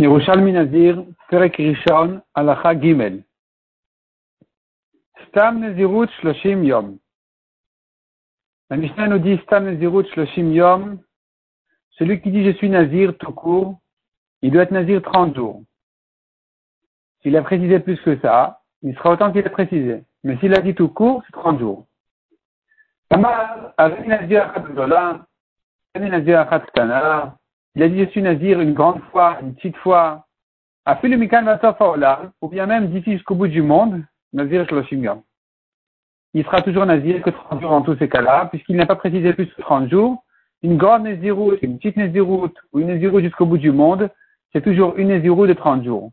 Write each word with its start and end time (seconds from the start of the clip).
Yerushalmi 0.00 0.52
Nazir, 0.52 1.04
Perek 1.30 1.56
Rishon, 1.56 2.20
Alacha 2.34 2.74
Gimel. 2.74 3.22
Stam 5.28 5.60
Nezirut 5.60 6.08
Shloshim 6.20 6.64
Yom. 6.64 6.98
La 8.70 8.76
Mishnah 8.76 9.06
nous 9.06 9.18
dit 9.18 9.38
Stam 9.44 9.66
Nezirut 9.66 10.04
Shloshim 10.12 10.52
Yom. 10.52 10.98
Celui 11.90 12.20
qui 12.20 12.32
dit 12.32 12.44
je 12.44 12.56
suis 12.56 12.68
Nazir 12.68 13.16
tout 13.18 13.32
court, 13.32 13.78
il 14.42 14.50
doit 14.50 14.64
être 14.64 14.72
Nazir 14.72 15.00
30 15.00 15.36
jours. 15.36 15.62
S'il 17.22 17.36
a 17.36 17.42
précisé 17.42 17.78
plus 17.78 18.00
que 18.00 18.18
ça, 18.18 18.62
il 18.82 18.96
sera 18.96 19.12
autant 19.12 19.32
qu'il 19.32 19.46
a 19.46 19.50
précisé. 19.50 20.02
Mais 20.24 20.36
s'il 20.38 20.54
a 20.58 20.60
dit 20.60 20.74
tout 20.74 20.88
court, 20.88 21.22
c'est 21.26 21.32
30 21.32 21.60
jours. 21.60 21.86
Nazir 23.12 24.50
Nazir 25.96 26.48
il 27.74 27.82
a 27.82 27.88
dit 27.88 28.04
je 28.04 28.10
suis 28.10 28.22
nazir 28.22 28.60
une 28.60 28.72
grande 28.72 29.00
fois, 29.10 29.38
une 29.42 29.54
petite 29.54 29.76
fois, 29.78 30.26
a 30.86 30.96
fait 30.96 31.08
le 31.08 31.16
mikan 31.16 31.44
ou 32.40 32.48
bien 32.48 32.66
même 32.66 32.88
d'ici 32.88 33.12
jusqu'au 33.12 33.34
bout 33.34 33.48
du 33.48 33.62
monde, 33.62 34.02
nazir 34.32 34.68
shloshim 34.68 35.22
Il 36.34 36.44
sera 36.44 36.62
toujours 36.62 36.86
nazir 36.86 37.22
que 37.22 37.30
30 37.30 37.60
jours 37.60 37.70
dans 37.70 37.82
tous 37.82 37.96
ces 37.96 38.08
cas-là, 38.08 38.46
puisqu'il 38.46 38.76
n'a 38.76 38.86
pas 38.86 38.96
précisé 38.96 39.32
plus 39.32 39.46
que 39.46 39.60
30 39.62 39.90
jours. 39.90 40.22
Une 40.62 40.76
grande 40.76 41.04
naziroute, 41.04 41.62
une 41.62 41.78
petite 41.78 41.96
naziroute 41.96 42.56
ou 42.72 42.80
une 42.80 42.88
naziroute 42.88 43.24
jusqu'au 43.24 43.46
bout 43.46 43.58
du 43.58 43.70
monde, 43.70 44.08
c'est 44.52 44.62
toujours 44.62 44.96
une 44.96 45.08
naziroute 45.08 45.48
de 45.48 45.54
30 45.54 45.84
jours. 45.84 46.10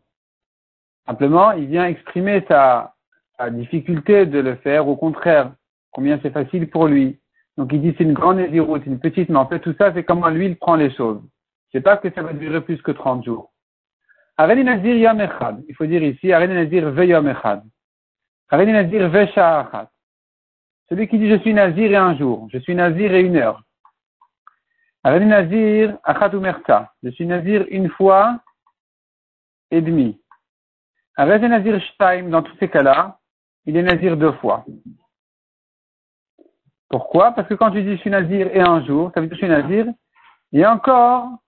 Simplement, 1.06 1.52
il 1.52 1.66
vient 1.66 1.86
exprimer 1.86 2.44
sa, 2.48 2.94
sa 3.38 3.50
difficulté 3.50 4.26
de 4.26 4.40
le 4.40 4.56
faire, 4.56 4.88
au 4.88 4.96
contraire, 4.96 5.52
combien 5.90 6.18
c'est 6.22 6.32
facile 6.32 6.68
pour 6.68 6.86
lui. 6.86 7.18
Donc 7.56 7.72
il 7.72 7.82
dit 7.82 7.94
c'est 7.96 8.04
une 8.04 8.14
grande 8.14 8.38
naziroute, 8.38 8.86
une 8.86 8.98
petite, 8.98 9.28
mais 9.28 9.36
en 9.36 9.46
fait 9.46 9.60
tout 9.60 9.74
ça 9.78 9.92
c'est 9.92 10.04
comment 10.04 10.28
lui 10.28 10.46
il 10.46 10.56
prend 10.56 10.76
les 10.76 10.90
choses. 10.94 11.20
C'est 11.72 11.80
pas 11.80 11.96
que 11.96 12.10
ça 12.12 12.22
va 12.22 12.32
durer 12.34 12.60
plus 12.60 12.80
que 12.82 12.90
30 12.92 13.24
jours. 13.24 13.52
Areni 14.36 14.62
Nazir 14.64 14.94
Yom 14.96 15.20
Echad. 15.20 15.64
Il 15.68 15.74
faut 15.74 15.86
dire 15.86 16.02
ici, 16.02 16.32
Areni 16.32 16.54
Nazir 16.54 16.90
Ve 16.90 17.06
Yom 17.06 17.28
Echad. 17.28 17.62
Areni 18.50 18.72
Nazir 18.72 19.08
Ve 19.08 19.26
Sha'achat. 19.32 19.90
Celui 20.88 21.08
qui 21.08 21.18
dit 21.18 21.30
je 21.30 21.38
suis 21.38 21.54
Nazir 21.54 21.90
et 21.90 21.96
un 21.96 22.16
jour. 22.16 22.48
Je 22.52 22.58
suis 22.58 22.74
Nazir 22.74 23.14
et 23.14 23.22
une 23.22 23.36
heure. 23.36 23.62
Areni 25.02 25.26
Nazir 25.26 25.98
Achat 26.04 26.30
Umerta. 26.34 26.92
Je 27.02 27.10
suis 27.10 27.26
Nazir 27.26 27.64
une 27.70 27.88
fois 27.88 28.38
et 29.70 29.80
demi. 29.80 30.20
Areni 31.16 31.48
Nazir 31.48 31.80
Shtaim, 31.80 32.28
dans 32.28 32.42
tous 32.42 32.56
ces 32.58 32.68
cas-là, 32.68 33.18
il 33.64 33.76
est 33.76 33.82
Nazir 33.82 34.16
deux 34.16 34.32
fois. 34.32 34.64
Pourquoi? 36.88 37.32
Parce 37.32 37.48
que 37.48 37.54
quand 37.54 37.70
tu 37.70 37.82
dis 37.82 37.96
je 37.96 38.00
suis 38.00 38.10
Nazir 38.10 38.48
et 38.54 38.60
un 38.60 38.84
jour, 38.84 39.10
ça 39.14 39.20
veut 39.20 39.26
dire 39.26 39.36
je 39.36 39.38
suis 39.38 39.48
Nazir, 39.48 39.86
a 40.54 40.72
encore 40.74 41.41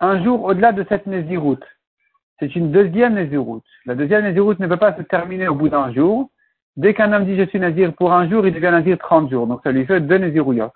un 0.00 0.22
jour 0.22 0.44
au-delà 0.44 0.72
de 0.72 0.84
cette 0.88 1.06
Néziroute. 1.06 1.64
C'est 2.38 2.54
une 2.54 2.70
deuxième 2.70 3.14
Néziroute. 3.14 3.64
La 3.86 3.94
deuxième 3.94 4.24
Néziroute 4.24 4.58
ne 4.58 4.66
peut 4.66 4.76
pas 4.76 4.96
se 4.96 5.02
terminer 5.02 5.48
au 5.48 5.54
bout 5.54 5.68
d'un 5.68 5.92
jour. 5.92 6.30
Dès 6.76 6.92
qu'un 6.92 7.12
homme 7.12 7.24
dit 7.24 7.36
je 7.36 7.46
suis 7.46 7.58
Nazir 7.58 7.94
pour 7.94 8.12
un 8.12 8.28
jour, 8.28 8.46
il 8.46 8.52
devient 8.52 8.70
Nazir 8.70 8.98
30 8.98 9.30
jours. 9.30 9.46
Donc 9.46 9.60
ça 9.64 9.72
lui 9.72 9.86
fait 9.86 10.00
deux 10.00 10.18
Nézirouillotes. 10.18 10.72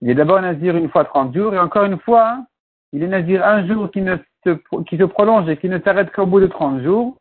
Il 0.00 0.10
est 0.10 0.14
d'abord 0.14 0.40
Nazir 0.40 0.76
une 0.76 0.88
fois 0.88 1.04
30 1.04 1.34
jours 1.34 1.54
et 1.54 1.58
encore 1.58 1.84
une 1.84 1.98
fois, 1.98 2.44
il 2.92 3.02
est 3.02 3.08
Nazir 3.08 3.44
un 3.44 3.66
jour 3.66 3.90
qui, 3.90 4.02
ne 4.02 4.16
se, 4.44 5.04
prolonge 5.04 5.48
et 5.48 5.56
qui 5.56 5.68
ne 5.68 5.80
s'arrête 5.80 6.12
qu'au 6.12 6.26
bout 6.26 6.40
de 6.40 6.46
30 6.46 6.82
jours. 6.82 7.18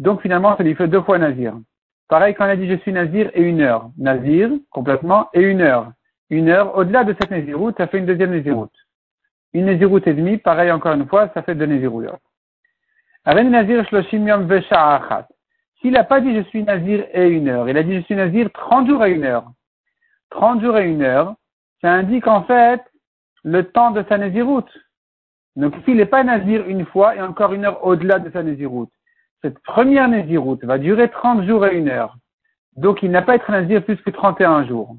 Donc 0.00 0.22
finalement, 0.22 0.56
ça 0.56 0.64
lui 0.64 0.74
fait 0.74 0.88
deux 0.88 1.02
fois 1.02 1.18
Nazir. 1.18 1.54
Pareil 2.08 2.34
quand 2.34 2.46
il 2.46 2.50
a 2.50 2.56
dit 2.56 2.68
je 2.68 2.76
suis 2.78 2.92
Nazir 2.92 3.30
et 3.34 3.42
une 3.42 3.60
heure. 3.60 3.90
Nazir, 3.96 4.50
complètement, 4.70 5.28
et 5.32 5.42
une 5.42 5.60
heure. 5.60 5.92
Une 6.30 6.48
heure, 6.48 6.76
au-delà 6.76 7.04
de 7.04 7.14
cette 7.20 7.30
Néziroute, 7.30 7.76
ça 7.76 7.86
fait 7.86 7.98
une 7.98 8.06
deuxième 8.06 8.32
Néziroute. 8.32 8.72
Une 9.54 9.66
Néziroute 9.66 10.08
et 10.08 10.14
demie, 10.14 10.36
pareil 10.36 10.72
encore 10.72 10.94
une 10.94 11.06
fois, 11.06 11.30
ça 11.32 11.42
fait 11.42 11.54
deux 11.54 11.66
Nézirouyot. 11.66 12.18
Nazir 13.24 13.86
Shloshim 13.86 14.26
Yom 14.26 14.48
S'il 15.80 15.92
n'a 15.92 16.02
pas 16.02 16.20
dit 16.20 16.34
je 16.34 16.42
suis 16.48 16.64
Nazir 16.64 17.06
et 17.12 17.28
une 17.28 17.48
heure, 17.48 17.68
il 17.68 17.78
a 17.78 17.84
dit 17.84 17.94
je 17.94 18.00
suis 18.00 18.16
Nazir 18.16 18.50
30 18.52 18.88
jours 18.88 19.04
et 19.04 19.12
une 19.12 19.24
heure. 19.24 19.46
30 20.30 20.60
jours 20.60 20.76
et 20.76 20.88
une 20.88 21.02
heure, 21.02 21.34
ça 21.80 21.92
indique 21.92 22.26
en 22.26 22.42
fait 22.42 22.82
le 23.44 23.62
temps 23.62 23.92
de 23.92 24.04
sa 24.08 24.18
Néziroute. 24.18 24.70
Donc 25.54 25.74
s'il 25.84 25.98
n'est 25.98 26.06
pas 26.06 26.24
Nazir 26.24 26.66
une 26.66 26.84
fois 26.84 27.14
et 27.14 27.20
encore 27.20 27.52
une 27.52 27.64
heure 27.64 27.86
au-delà 27.86 28.18
de 28.18 28.30
sa 28.32 28.42
Néziroute, 28.42 28.90
cette 29.40 29.60
première 29.60 30.08
Néziroute 30.08 30.64
va 30.64 30.78
durer 30.78 31.10
30 31.10 31.46
jours 31.46 31.64
et 31.64 31.76
une 31.76 31.90
heure. 31.90 32.16
Donc 32.76 33.04
il 33.04 33.10
n'a 33.12 33.22
pas 33.22 33.36
être 33.36 33.52
Nazir 33.52 33.84
plus 33.84 33.96
que 34.02 34.10
31 34.10 34.66
jours. 34.66 34.96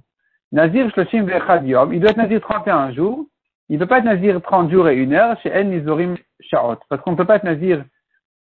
Nazir 0.53 0.89
Shloshim 0.91 1.25
Vechad 1.25 1.67
Yom, 1.67 1.93
il 1.93 1.99
doit 1.99 2.11
être 2.11 2.17
Nazir 2.17 2.39
31 2.39 2.93
jours, 2.93 3.25
il 3.69 3.75
ne 3.75 3.79
peut 3.79 3.87
pas 3.87 3.99
être 3.99 4.05
nazir 4.05 4.41
30 4.41 4.71
jours 4.71 4.87
et 4.89 4.95
une 4.95 5.13
heure 5.13 5.39
chez 5.41 5.51
En 5.53 5.63
Nizorim 5.63 6.15
Shaot. 6.39 6.77
Parce 6.89 7.01
qu'on 7.01 7.11
ne 7.11 7.15
peut 7.15 7.25
pas 7.25 7.37
être 7.37 7.43
nazir 7.43 7.83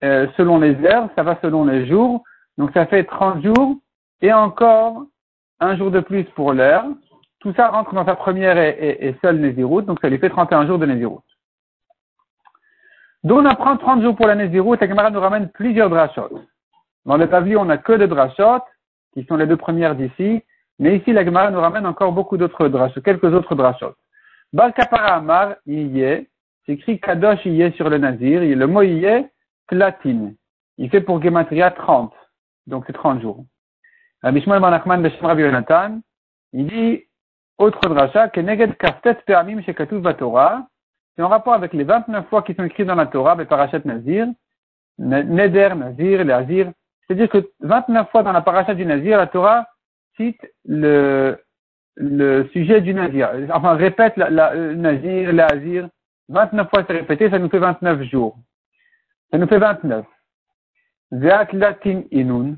euh, 0.03 0.27
selon 0.37 0.59
les 0.59 0.75
heures, 0.85 1.09
ça 1.15 1.23
va 1.23 1.37
selon 1.41 1.65
les 1.65 1.85
jours. 1.87 2.23
Donc 2.57 2.71
ça 2.73 2.85
fait 2.85 3.03
30 3.03 3.43
jours 3.43 3.77
et 4.21 4.33
encore 4.33 5.03
un 5.59 5.77
jour 5.77 5.91
de 5.91 5.99
plus 5.99 6.23
pour 6.35 6.53
l'heure. 6.53 6.85
Tout 7.39 7.53
ça 7.55 7.69
rentre 7.69 7.93
dans 7.93 8.05
sa 8.05 8.15
première 8.15 8.57
et, 8.57 9.15
seule 9.21 9.55
donc 9.85 9.99
ça 10.01 10.09
lui 10.09 10.17
fait 10.17 10.29
31 10.29 10.65
jours 10.65 10.79
de 10.79 10.85
Néziroute. 10.85 11.23
Donc 13.23 13.39
on 13.39 13.45
apprend 13.45 13.77
30 13.77 14.01
jours 14.01 14.15
pour 14.15 14.27
la 14.27 14.35
Néziroute, 14.35 14.81
la 14.81 14.87
camarade 14.87 15.13
nous 15.13 15.19
ramène 15.19 15.49
plusieurs 15.49 15.89
drachot. 15.89 16.29
Dans 17.05 17.17
le 17.17 17.27
pavillon, 17.27 17.61
on 17.61 17.65
n'a 17.65 17.77
que 17.77 17.93
des 17.93 18.07
drachot, 18.07 18.63
qui 19.13 19.25
sont 19.25 19.35
les 19.35 19.45
deux 19.45 19.57
premières 19.57 19.95
d'ici, 19.95 20.41
mais 20.79 20.97
ici 20.97 21.11
la 21.11 21.25
camarade 21.25 21.53
nous 21.53 21.59
ramène 21.59 21.85
encore 21.85 22.13
beaucoup 22.13 22.37
d'autres 22.37 22.69
drachot, 22.69 23.01
quelques 23.01 23.33
autres 23.33 23.55
drachot. 23.55 23.93
Bar 24.53 24.71
Kapara 24.75 25.15
Amar, 25.15 25.55
c'est 25.65 26.27
écrit 26.67 26.99
Kadosh 26.99 27.43
Iye 27.43 27.73
sur 27.73 27.89
le 27.89 27.97
Nazir, 27.97 28.41
le 28.41 28.67
mot 28.67 28.83
Iye, 28.83 29.27
platine. 29.67 30.35
Il 30.77 30.91
fait 30.91 31.01
pour 31.01 31.21
Gematria 31.21 31.71
30, 31.71 32.13
donc 32.67 32.83
c'est 32.85 32.93
30 32.93 33.21
jours. 33.21 33.45
Rabbi 34.21 34.41
Shmuel 34.41 34.59
Manachman 34.59 35.01
Beshem 35.01 35.25
Rabbi 35.25 35.41
Yonatan, 35.41 36.01
il 36.53 36.67
dit, 36.67 37.03
autre 37.57 37.89
dracha, 37.89 38.29
que 38.29 38.41
Neged 38.41 38.77
Kaftet 38.77 39.15
Peamim 39.25 39.63
Shekatuv 39.63 40.03
Torah, 40.17 40.67
c'est 41.15 41.23
en 41.23 41.29
rapport 41.29 41.53
avec 41.53 41.73
les 41.73 41.83
29 41.83 42.27
fois 42.29 42.43
qui 42.43 42.53
sont 42.53 42.63
écrites 42.63 42.87
dans 42.87 42.95
la 42.95 43.07
Torah, 43.07 43.35
Parashat 43.35 43.81
Nazir, 43.85 44.27
Neder, 44.99 45.73
Nazir, 45.75 46.25
Nazir. 46.25 46.71
C'est-à-dire 47.07 47.29
que 47.29 47.49
29 47.61 48.11
fois 48.11 48.21
dans 48.21 48.31
la 48.31 48.41
Parashat 48.41 48.75
du 48.75 48.85
Nazir, 48.85 49.17
la 49.17 49.27
Torah 49.27 49.67
cite 50.15 50.41
le, 50.65 51.39
le 51.95 52.47
sujet 52.51 52.81
du 52.81 52.93
nazir. 52.93 53.31
Enfin, 53.53 53.75
répète 53.75 54.17
la, 54.17 54.29
la, 54.29 54.55
le 54.55 54.75
nazir, 54.75 55.33
l'azir. 55.33 55.89
29 56.29 56.69
fois 56.69 56.83
c'est 56.87 56.93
répété, 56.93 57.29
ça 57.29 57.39
nous 57.39 57.49
fait 57.49 57.59
29 57.59 58.03
jours. 58.03 58.37
Ça 59.31 59.37
nous 59.37 59.47
fait 59.47 59.59
29. 59.59 60.05
Zeat 61.11 61.53
latin 61.53 62.03
inun. 62.11 62.57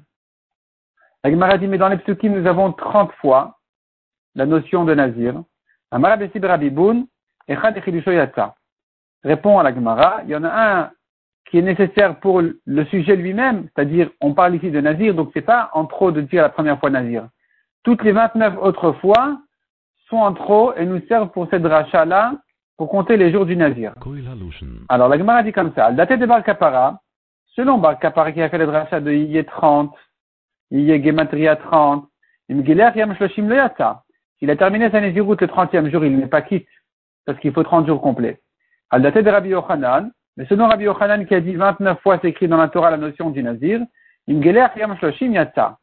La 1.23 1.57
dit, 1.57 1.67
mais 1.67 1.79
dans 1.79 1.89
les 1.89 1.97
psukim, 1.97 2.39
nous 2.39 2.47
avons 2.47 2.71
30 2.71 3.11
fois 3.13 3.57
la 4.35 4.45
notion 4.45 4.85
de 4.85 4.93
nazir. 4.93 5.41
Amara 5.89 6.17
rabiboun, 6.43 7.07
echad. 7.47 7.81
Répond 9.23 9.57
à 9.57 9.63
la 9.63 9.73
Gemara, 9.73 10.21
il 10.23 10.29
y 10.29 10.35
en 10.35 10.43
a 10.43 10.49
un 10.49 10.91
qui 11.49 11.57
est 11.57 11.63
nécessaire 11.63 12.19
pour 12.19 12.41
le 12.41 12.85
sujet 12.85 13.15
lui-même, 13.15 13.69
c'est-à-dire, 13.73 14.09
on 14.21 14.33
parle 14.33 14.55
ici 14.55 14.69
de 14.69 14.81
nazir, 14.81 15.15
donc 15.15 15.31
c'est 15.33 15.41
pas 15.41 15.69
en 15.73 15.85
trop 15.85 16.11
de 16.11 16.21
dire 16.21 16.43
la 16.43 16.49
première 16.49 16.79
fois 16.79 16.89
nazir. 16.89 17.27
Toutes 17.85 18.03
les 18.03 18.13
29 18.13 18.57
autres 18.57 18.93
fois 18.93 19.37
sont 20.09 20.17
en 20.17 20.33
trop 20.33 20.73
et 20.73 20.87
nous 20.87 20.99
servent 21.07 21.29
pour 21.29 21.47
cette 21.51 21.63
rachat-là 21.63 22.33
pour 22.77 22.89
compter 22.89 23.15
les 23.15 23.31
jours 23.31 23.45
du 23.45 23.55
Nazir. 23.55 23.93
Alors 24.89 25.07
la 25.07 25.17
Gemara 25.19 25.43
dit 25.43 25.51
comme 25.51 25.71
ça, 25.75 25.91
daté 25.91 26.17
de 26.17 26.25
Bar 26.25 26.43
Kapara, 26.43 26.99
selon 27.55 27.77
Bar 27.77 27.99
Kapara 27.99 28.31
qui 28.31 28.41
a 28.41 28.49
fait 28.49 28.57
le 28.57 28.65
rachat 28.65 28.99
de 29.01 29.11
Iye 29.11 29.45
30, 29.45 29.93
Iye 30.71 31.03
Gematria 31.03 31.55
30, 31.57 32.09
Yam 32.49 33.15
Shloshim 33.15 33.53
S'il 34.39 34.49
a 34.49 34.55
terminé 34.55 34.89
sa 34.89 34.99
Néziroute 34.99 35.41
le 35.41 35.47
30e 35.47 35.91
jour, 35.91 36.03
il 36.05 36.17
n'est 36.17 36.25
pas 36.25 36.41
quitte, 36.41 36.67
parce 37.27 37.37
qu'il 37.39 37.53
faut 37.53 37.63
30 37.63 37.85
jours 37.85 38.01
complets. 38.01 38.41
Al 38.89 39.03
daté 39.03 39.21
de 39.21 39.29
Rabbi 39.29 39.49
Yochanan, 39.49 40.11
mais 40.37 40.47
selon 40.47 40.67
Rabbi 40.67 40.85
Yochanan 40.85 41.27
qui 41.27 41.35
a 41.35 41.39
dit 41.39 41.53
29 41.53 42.01
fois 42.01 42.17
c'est 42.19 42.29
écrit 42.29 42.47
dans 42.47 42.57
la 42.57 42.67
Torah 42.67 42.89
la 42.89 42.97
notion 42.97 43.29
du 43.29 43.43
Nazir, 43.43 43.79
Yam 44.27 44.97
Shloshim 44.97 45.33
Yata. 45.33 45.77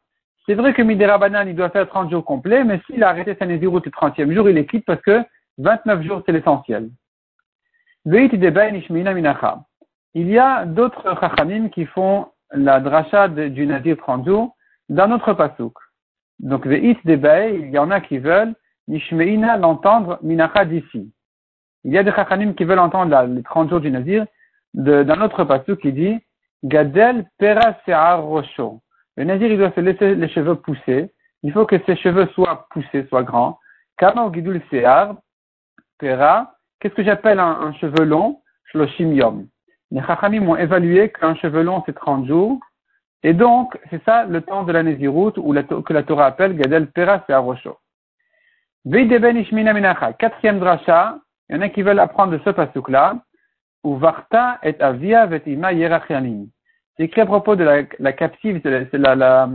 C'est 0.45 0.55
vrai 0.55 0.73
que 0.73 0.81
Midera 0.81 1.17
Banan, 1.17 1.47
il 1.47 1.55
doit 1.55 1.69
faire 1.69 1.87
30 1.87 2.11
jours 2.11 2.25
complets, 2.25 2.65
mais 2.65 2.81
s'il 2.85 3.01
a 3.03 3.09
arrêté 3.09 3.35
sa 3.39 3.45
Nézirut 3.45 3.81
le 3.85 3.91
30e 3.91 4.33
jour, 4.33 4.49
il 4.49 4.57
est 4.57 4.65
quitte 4.65 4.85
parce 4.85 5.01
que 5.01 5.23
29 5.59 6.01
jours, 6.01 6.21
c'est 6.25 6.33
l'essentiel. 6.33 6.89
Il 8.05 8.29
y 10.29 10.37
a 10.37 10.65
d'autres 10.65 11.17
chachamim 11.19 11.69
qui 11.69 11.85
font 11.85 12.27
la 12.51 12.81
dracha 12.81 13.29
du 13.29 13.65
Nazir 13.65 13.95
30 13.97 14.25
jours 14.25 14.57
dans 14.89 15.07
notre 15.07 15.31
pasouk. 15.33 15.77
Donc, 16.39 16.67
Veit 16.67 16.97
Debay, 17.05 17.61
il 17.61 17.69
y 17.69 17.77
en 17.77 17.89
a 17.89 18.01
qui 18.01 18.17
veulent 18.17 18.53
Nishmeina 18.89 19.55
l'entendre 19.55 20.19
minacha 20.21 20.65
d'ici. 20.65 21.13
Il 21.85 21.93
y 21.93 21.97
a 21.97 22.03
des 22.03 22.11
chachamim 22.11 22.51
qui 22.53 22.65
veulent 22.65 22.79
entendre 22.79 23.17
les 23.27 23.43
30 23.43 23.69
jours 23.69 23.79
du 23.79 23.91
Nazir 23.91 24.25
dans 24.73 25.17
notre 25.17 25.45
pasouk 25.45 25.79
qui 25.79 25.93
dit 25.93 26.19
Gadel 26.65 27.29
Pera 27.37 28.17
Rosho. 28.17 28.82
Le 29.17 29.23
nazir, 29.25 29.51
il 29.51 29.57
doit 29.57 29.71
se 29.71 29.79
laisser 29.79 30.15
les 30.15 30.29
cheveux 30.29 30.55
pousser. 30.55 31.11
Il 31.43 31.51
faut 31.51 31.65
que 31.65 31.77
ses 31.85 31.95
cheveux 31.97 32.27
soient 32.33 32.67
poussés, 32.71 33.05
soient 33.09 33.23
grands. 33.23 33.59
Kama 33.97 34.29
guidul 34.29 34.61
se'ar, 34.71 35.15
pera. 35.99 36.55
Qu'est-ce 36.79 36.95
que 36.95 37.03
j'appelle 37.03 37.39
un, 37.39 37.73
cheveu 37.73 38.05
long? 38.05 38.41
Shloshim 38.65 39.13
yom. 39.13 39.47
les 39.91 40.01
Chachamim 40.01 40.47
ont 40.47 40.55
évalué 40.55 41.09
qu'un 41.09 41.35
cheveu 41.35 41.61
long 41.61 41.83
c'est 41.85 41.93
30 41.93 42.25
jours. 42.25 42.59
Et 43.21 43.33
donc, 43.33 43.77
c'est 43.89 44.03
ça 44.03 44.25
le 44.25 44.41
temps 44.41 44.63
de 44.63 44.71
la 44.71 44.83
Nézirut, 44.83 45.33
ou 45.37 45.53
que 45.53 45.93
la 45.93 46.03
Torah 46.03 46.25
appelle 46.25 46.55
Gadel 46.55 46.87
Peras 46.87 47.23
et 47.29 47.33
Arosho. 47.33 47.77
Ben 48.85 49.37
Ishmina 49.37 49.73
Minacha. 49.73 50.13
Quatrième 50.13 50.59
dracha, 50.59 51.19
il 51.49 51.55
y 51.55 51.59
en 51.59 51.61
a 51.61 51.69
qui 51.69 51.83
veulent 51.83 51.99
apprendre 51.99 52.33
de 52.33 52.41
ce 52.43 52.49
pasuk-là. 52.49 53.17
Ou 53.83 53.97
Varta 53.97 54.59
et 54.63 54.79
Avia 54.81 55.25
Vetima 55.25 55.71
Yerachianim. 55.73 56.47
C'est 56.95 57.03
écrit 57.03 57.21
à 57.21 57.25
propos 57.25 57.55
de 57.55 57.63
la, 57.63 58.13
captive, 58.13 58.61
c'est 58.63 58.97
la, 58.97 59.15
la, 59.15 59.49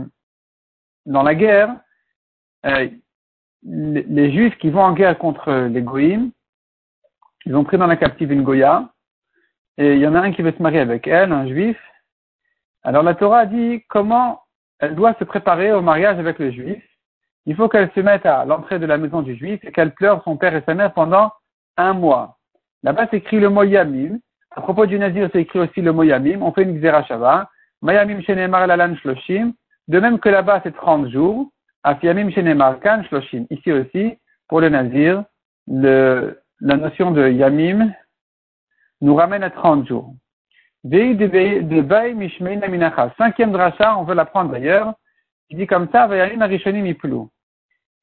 dans 1.05 1.23
la 1.23 1.35
guerre, 1.35 1.75
euh, 2.65 2.89
les, 3.63 4.03
les, 4.03 4.31
Juifs 4.31 4.57
qui 4.57 4.69
vont 4.69 4.81
en 4.81 4.93
guerre 4.93 5.17
contre 5.17 5.51
les 5.51 5.81
Goïms, 5.81 6.31
ils 7.45 7.55
ont 7.55 7.63
pris 7.63 7.77
dans 7.77 7.87
la 7.87 7.95
captive 7.95 8.31
une 8.31 8.43
Goya, 8.43 8.89
et 9.77 9.93
il 9.93 9.99
y 9.99 10.07
en 10.07 10.15
a 10.15 10.19
un 10.19 10.31
qui 10.33 10.41
veut 10.41 10.51
se 10.51 10.61
marier 10.61 10.79
avec 10.79 11.07
elle, 11.07 11.31
un 11.31 11.47
Juif. 11.47 11.77
Alors 12.83 13.03
la 13.03 13.15
Torah 13.15 13.45
dit 13.45 13.83
comment 13.87 14.41
elle 14.79 14.95
doit 14.95 15.13
se 15.19 15.23
préparer 15.23 15.71
au 15.71 15.81
mariage 15.81 16.19
avec 16.19 16.39
le 16.39 16.51
Juif. 16.51 16.83
Il 17.45 17.55
faut 17.55 17.69
qu'elle 17.69 17.91
se 17.93 17.99
mette 17.99 18.25
à 18.25 18.45
l'entrée 18.45 18.79
de 18.79 18.85
la 18.85 18.97
maison 18.97 19.21
du 19.21 19.35
Juif 19.35 19.63
et 19.63 19.71
qu'elle 19.71 19.93
pleure 19.93 20.23
son 20.23 20.37
père 20.37 20.55
et 20.55 20.63
sa 20.65 20.73
mère 20.73 20.93
pendant 20.93 21.31
un 21.77 21.93
mois. 21.93 22.37
Là-bas, 22.83 23.07
c'est 23.09 23.17
écrit 23.17 23.39
le 23.39 23.49
mot 23.49 23.63
Yamim. 23.63 24.19
À 24.51 24.61
propos 24.61 24.85
du 24.85 24.97
Nazir, 24.97 25.29
c'est 25.31 25.41
écrit 25.41 25.59
aussi 25.59 25.81
le 25.81 25.91
mot 25.91 26.03
Yamim. 26.03 26.41
On 26.41 26.51
fait 26.51 26.63
une 26.63 26.79
Xerashava. 26.79 27.49
Mayamim 27.81 28.21
shenemar 28.21 28.67
lalan 28.67 28.95
shloshim. 28.95 29.53
De 29.87 29.99
même 29.99 30.19
que 30.19 30.29
là-bas, 30.29 30.61
c'est 30.63 30.75
30 30.75 31.09
jours. 31.09 31.49
Afiamim 31.83 32.31
shenemar 32.31 32.79
kan 32.79 33.03
shloshim. 33.03 33.45
Ici 33.49 33.71
aussi, 33.71 34.17
pour 34.47 34.61
le 34.61 34.69
Nazir, 34.69 35.23
la 35.67 36.35
notion 36.61 37.11
de 37.11 37.29
Yamim 37.29 37.93
nous 39.01 39.15
ramène 39.15 39.43
à 39.43 39.49
30 39.49 39.87
jours. 39.87 40.13
Cinquième 43.17 43.51
dracha, 43.51 43.97
on 43.97 44.03
veut 44.03 44.15
l'apprendre 44.15 44.51
d'ailleurs. 44.51 44.93
Il 45.49 45.57
dit 45.57 45.67
comme 45.67 45.89
ça, 45.91 46.07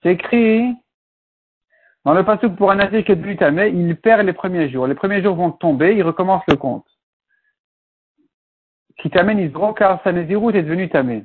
C'est 0.02 0.12
écrit 0.12 0.76
dans 2.06 2.14
le 2.14 2.23
passage 2.23 2.50
pour 2.50 2.70
un 2.70 2.76
nazir 2.76 3.05
qui 3.05 3.11
est 3.11 3.69
il 3.75 3.97
perd 3.97 4.25
les 4.25 4.32
premiers 4.32 4.69
jours. 4.69 4.87
Les 4.87 4.94
premiers 4.94 5.20
jours 5.25 5.35
vont 5.35 5.50
tomber, 5.50 5.97
il 5.97 6.05
recommence 6.05 6.44
le 6.47 6.55
compte. 6.55 6.87
Qui 8.99 9.11
t'amène 9.11 9.41
Isro, 9.41 9.73
car 9.73 10.00
sa 10.05 10.11
est 10.11 10.25
devenu 10.25 10.88
tamé. 10.88 11.25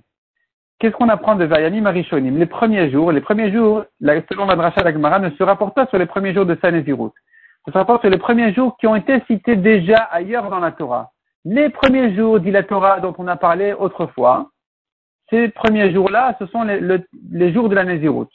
Qu'est-ce 0.80 0.95
qu'on 0.95 1.10
apprend 1.10 1.36
de 1.36 1.45
Vayani 1.45 1.81
Marishonim 1.81 2.36
Les 2.39 2.48
premiers 2.48 2.89
jours, 2.89 3.12
les 3.12 3.22
premiers 3.22 3.51
jours, 3.51 3.86
selon 4.01 4.48
la 4.48 4.56
dracha 4.56 4.81
d'Agmara, 4.81 5.19
ne 5.19 5.30
se 5.30 5.44
rapportent 5.44 5.75
pas 5.75 5.86
sur 5.86 6.00
les 6.00 6.07
premiers 6.07 6.33
jours 6.33 6.48
de 6.48 6.57
sa 6.60 6.72
nazirut. 6.72 7.12
Ça 7.66 7.74
se 7.74 7.78
rapporte 7.78 8.01
sur 8.01 8.10
les 8.10 8.18
premiers 8.18 8.51
jours 8.51 8.75
qui 8.78 8.88
ont 8.88 8.95
été 8.95 9.22
cités 9.28 9.57
déjà 9.57 9.98
ailleurs 9.98 10.50
dans 10.50 10.60
la 10.60 10.72
Torah. 10.72 11.12
Les 11.45 11.69
premiers 11.69 12.16
jours, 12.16 12.39
dit 12.39 12.50
la 12.50 12.63
Torah, 12.63 13.00
dont 13.01 13.13
on 13.19 13.28
a 13.28 13.36
parlé 13.36 13.74
autrefois, 13.74 14.50
ces 15.30 15.50
premiers 15.50 15.94
jours-là, 15.94 16.36
ce 16.39 16.48
sont 16.48 16.63
les, 16.63 17.54
jours 17.54 17.69
de 17.69 17.75
la 17.75 17.83
Nézirut. 17.83 18.30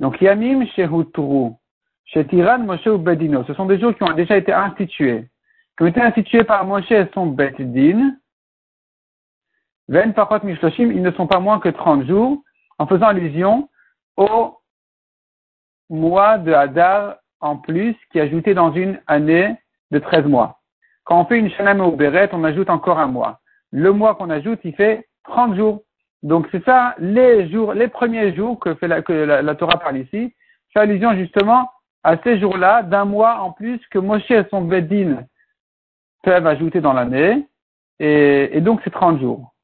Donc, 0.00 0.20
Yamim 0.20 0.66
Shehutru, 0.74 1.52
Shetiran 2.06 2.60
Moshe 2.60 2.86
ou 2.86 2.98
Bedino, 2.98 3.44
ce 3.44 3.54
sont 3.54 3.66
des 3.66 3.78
jours 3.78 3.94
qui 3.94 4.02
ont 4.02 4.14
déjà 4.14 4.36
été 4.36 4.52
institués, 4.52 5.28
qui 5.76 5.84
ont 5.84 5.86
été 5.86 6.00
institués 6.00 6.44
par 6.44 6.64
Moshe 6.64 6.90
et 6.90 7.06
son 7.14 7.26
Bedin. 7.26 8.16
Ven 9.88 10.14
Pachot 10.14 10.44
Mishloshim, 10.44 10.90
ils 10.90 11.02
ne 11.02 11.10
sont 11.12 11.26
pas 11.26 11.38
moins 11.38 11.60
que 11.60 11.68
30 11.68 12.06
jours, 12.06 12.42
en 12.78 12.86
faisant 12.86 13.08
allusion 13.08 13.68
au 14.16 14.56
mois 15.90 16.38
de 16.38 16.52
Hadar 16.52 17.16
en 17.40 17.56
plus 17.56 17.96
qui 18.10 18.18
est 18.18 18.22
ajouté 18.22 18.54
dans 18.54 18.72
une 18.72 19.00
année 19.06 19.54
de 19.90 19.98
13 19.98 20.24
mois. 20.24 20.60
Quand 21.04 21.20
on 21.20 21.24
fait 21.26 21.38
une 21.38 21.50
Shana 21.50 21.74
Beret, 21.74 22.30
on 22.32 22.44
ajoute 22.44 22.70
encore 22.70 22.98
un 22.98 23.08
mois. 23.08 23.40
Le 23.70 23.92
mois 23.92 24.14
qu'on 24.14 24.30
ajoute, 24.30 24.60
il 24.64 24.74
fait 24.74 25.08
30 25.24 25.56
jours. 25.56 25.82
Donc 26.22 26.46
c'est 26.52 26.64
ça, 26.64 26.94
les 26.98 27.88
premiers 27.88 28.34
jours 28.34 28.58
que, 28.58 28.76
la, 28.84 29.54
Torah 29.54 29.78
parle 29.78 29.98
ici, 29.98 30.34
fait 30.72 30.80
allusion 30.80 31.14
justement 31.14 31.70
à 32.02 32.16
ces 32.22 32.38
jours-là 32.38 32.82
d'un 32.82 33.04
mois 33.04 33.40
en 33.40 33.52
plus 33.52 33.80
que 33.90 33.98
Moshe 33.98 34.30
et 34.30 34.44
son 34.50 34.62
Bedin 34.62 35.24
peuvent 36.22 36.46
ajouter 36.46 36.80
dans 36.80 36.92
l'année. 36.92 37.46
Et, 37.98 38.60
donc 38.60 38.80
c'est 38.84 38.90
30 38.90 39.20
jours. 39.20 39.54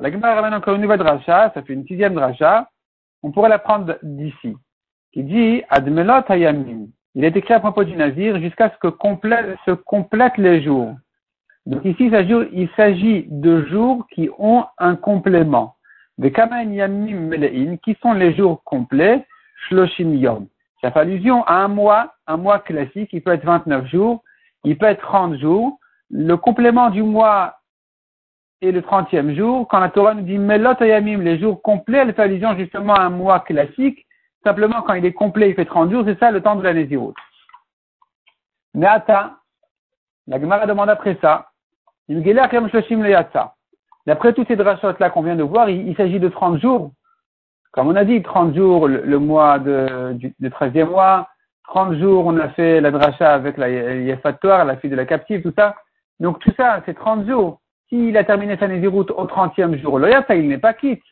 La 0.00 0.10
Gemara 0.10 0.34
ramène 0.36 0.54
encore 0.54 0.74
une 0.74 0.80
nouvelle 0.80 0.98
dracha, 0.98 1.50
ça 1.52 1.62
fait 1.62 1.74
une 1.74 1.86
sixième 1.86 2.14
dracha. 2.14 2.70
On 3.24 3.32
pourrait 3.32 3.48
la 3.48 3.58
prendre 3.58 3.96
d'ici. 4.02 4.54
Qui 5.12 5.22
dit 5.22 5.62
Admelot 5.70 6.24
Hayamim. 6.28 6.88
Il 7.14 7.24
est 7.24 7.34
écrit 7.34 7.54
à 7.54 7.60
propos 7.60 7.82
du 7.82 7.96
Nazir 7.96 8.38
jusqu'à 8.38 8.68
ce 8.68 8.76
que 8.76 8.90
se 8.90 9.70
complètent 9.72 10.36
les 10.36 10.62
jours. 10.62 10.94
Donc 11.64 11.86
ici, 11.86 12.10
il 12.10 12.68
s'agit 12.76 13.24
de 13.30 13.64
jours 13.64 14.06
qui 14.12 14.28
ont 14.38 14.66
un 14.76 14.94
complément. 14.94 15.76
De 16.18 16.28
Kaman 16.28 16.70
Yamim 16.70 17.18
Melein, 17.28 17.78
qui 17.78 17.96
sont 18.02 18.12
les 18.12 18.34
jours 18.34 18.62
complets, 18.62 19.26
Shloshim 19.68 20.14
Yom. 20.16 20.46
Ça 20.82 20.90
fait 20.90 21.00
allusion 21.00 21.44
à 21.44 21.54
un 21.54 21.68
mois, 21.68 22.12
un 22.26 22.36
mois 22.36 22.58
classique, 22.58 23.08
il 23.14 23.22
peut 23.22 23.32
être 23.32 23.46
29 23.46 23.86
jours, 23.86 24.22
il 24.64 24.76
peut 24.76 24.84
être 24.84 25.00
30 25.00 25.38
jours. 25.38 25.78
Le 26.10 26.36
complément 26.36 26.90
du 26.90 27.02
mois 27.02 27.54
et 28.60 28.72
le 28.72 28.82
trentième 28.82 29.34
jour, 29.34 29.68
quand 29.68 29.80
la 29.80 29.90
Torah 29.90 30.14
nous 30.14 30.22
dit 30.22 30.38
Melot 30.38 30.80
Ayamim, 30.80 31.20
les 31.20 31.38
jours 31.38 31.60
complets, 31.60 31.98
elle 31.98 32.14
fait 32.14 32.22
allusion 32.22 32.56
justement 32.56 32.94
à 32.94 33.02
un 33.02 33.10
mois 33.10 33.40
classique. 33.40 34.06
Simplement, 34.42 34.82
quand 34.82 34.94
il 34.94 35.04
est 35.04 35.12
complet, 35.12 35.50
il 35.50 35.54
fait 35.54 35.64
30 35.64 35.90
jours, 35.90 36.04
c'est 36.06 36.18
ça 36.18 36.30
le 36.30 36.40
temps 36.40 36.56
de 36.56 36.62
la 36.62 36.72
Nézirut. 36.72 37.14
Neata, 38.74 39.36
la 40.26 40.40
Gemara 40.40 40.66
demande 40.66 40.90
après 40.90 41.18
ça, 41.20 41.50
D'après 44.06 44.32
tous 44.34 44.44
ces 44.46 44.56
drachot 44.56 44.92
là 44.98 45.10
qu'on 45.10 45.22
vient 45.22 45.36
de 45.36 45.42
voir, 45.42 45.70
il, 45.70 45.96
s'agit 45.96 46.20
de 46.20 46.28
30 46.28 46.60
jours. 46.60 46.92
Comme 47.72 47.88
on 47.88 47.96
a 47.96 48.04
dit, 48.04 48.22
30 48.22 48.54
jours 48.54 48.86
le, 48.88 49.18
mois 49.18 49.58
de, 49.58 50.12
du, 50.12 50.34
13e 50.40 50.90
mois, 50.90 51.28
30 51.68 51.94
jours 51.94 52.26
on 52.26 52.38
a 52.38 52.50
fait 52.50 52.80
la 52.80 52.90
dracha 52.90 53.32
avec 53.32 53.56
la 53.56 53.70
Yefatoire, 53.70 54.64
la 54.64 54.76
fille 54.76 54.90
de 54.90 54.96
la 54.96 55.06
captive, 55.06 55.42
tout 55.42 55.54
ça. 55.56 55.74
Donc 56.20 56.38
tout 56.40 56.52
ça, 56.56 56.82
c'est 56.84 56.94
30 56.94 57.26
jours 57.26 57.60
s'il 57.94 58.16
a 58.16 58.24
terminé 58.24 58.56
sa 58.56 58.66
Nézirut 58.66 59.06
au 59.10 59.24
30e 59.24 59.80
jour, 59.80 60.00
le 60.00 60.10
Yata, 60.10 60.34
il 60.34 60.48
n'est 60.48 60.58
pas 60.58 60.74
quitte. 60.74 61.02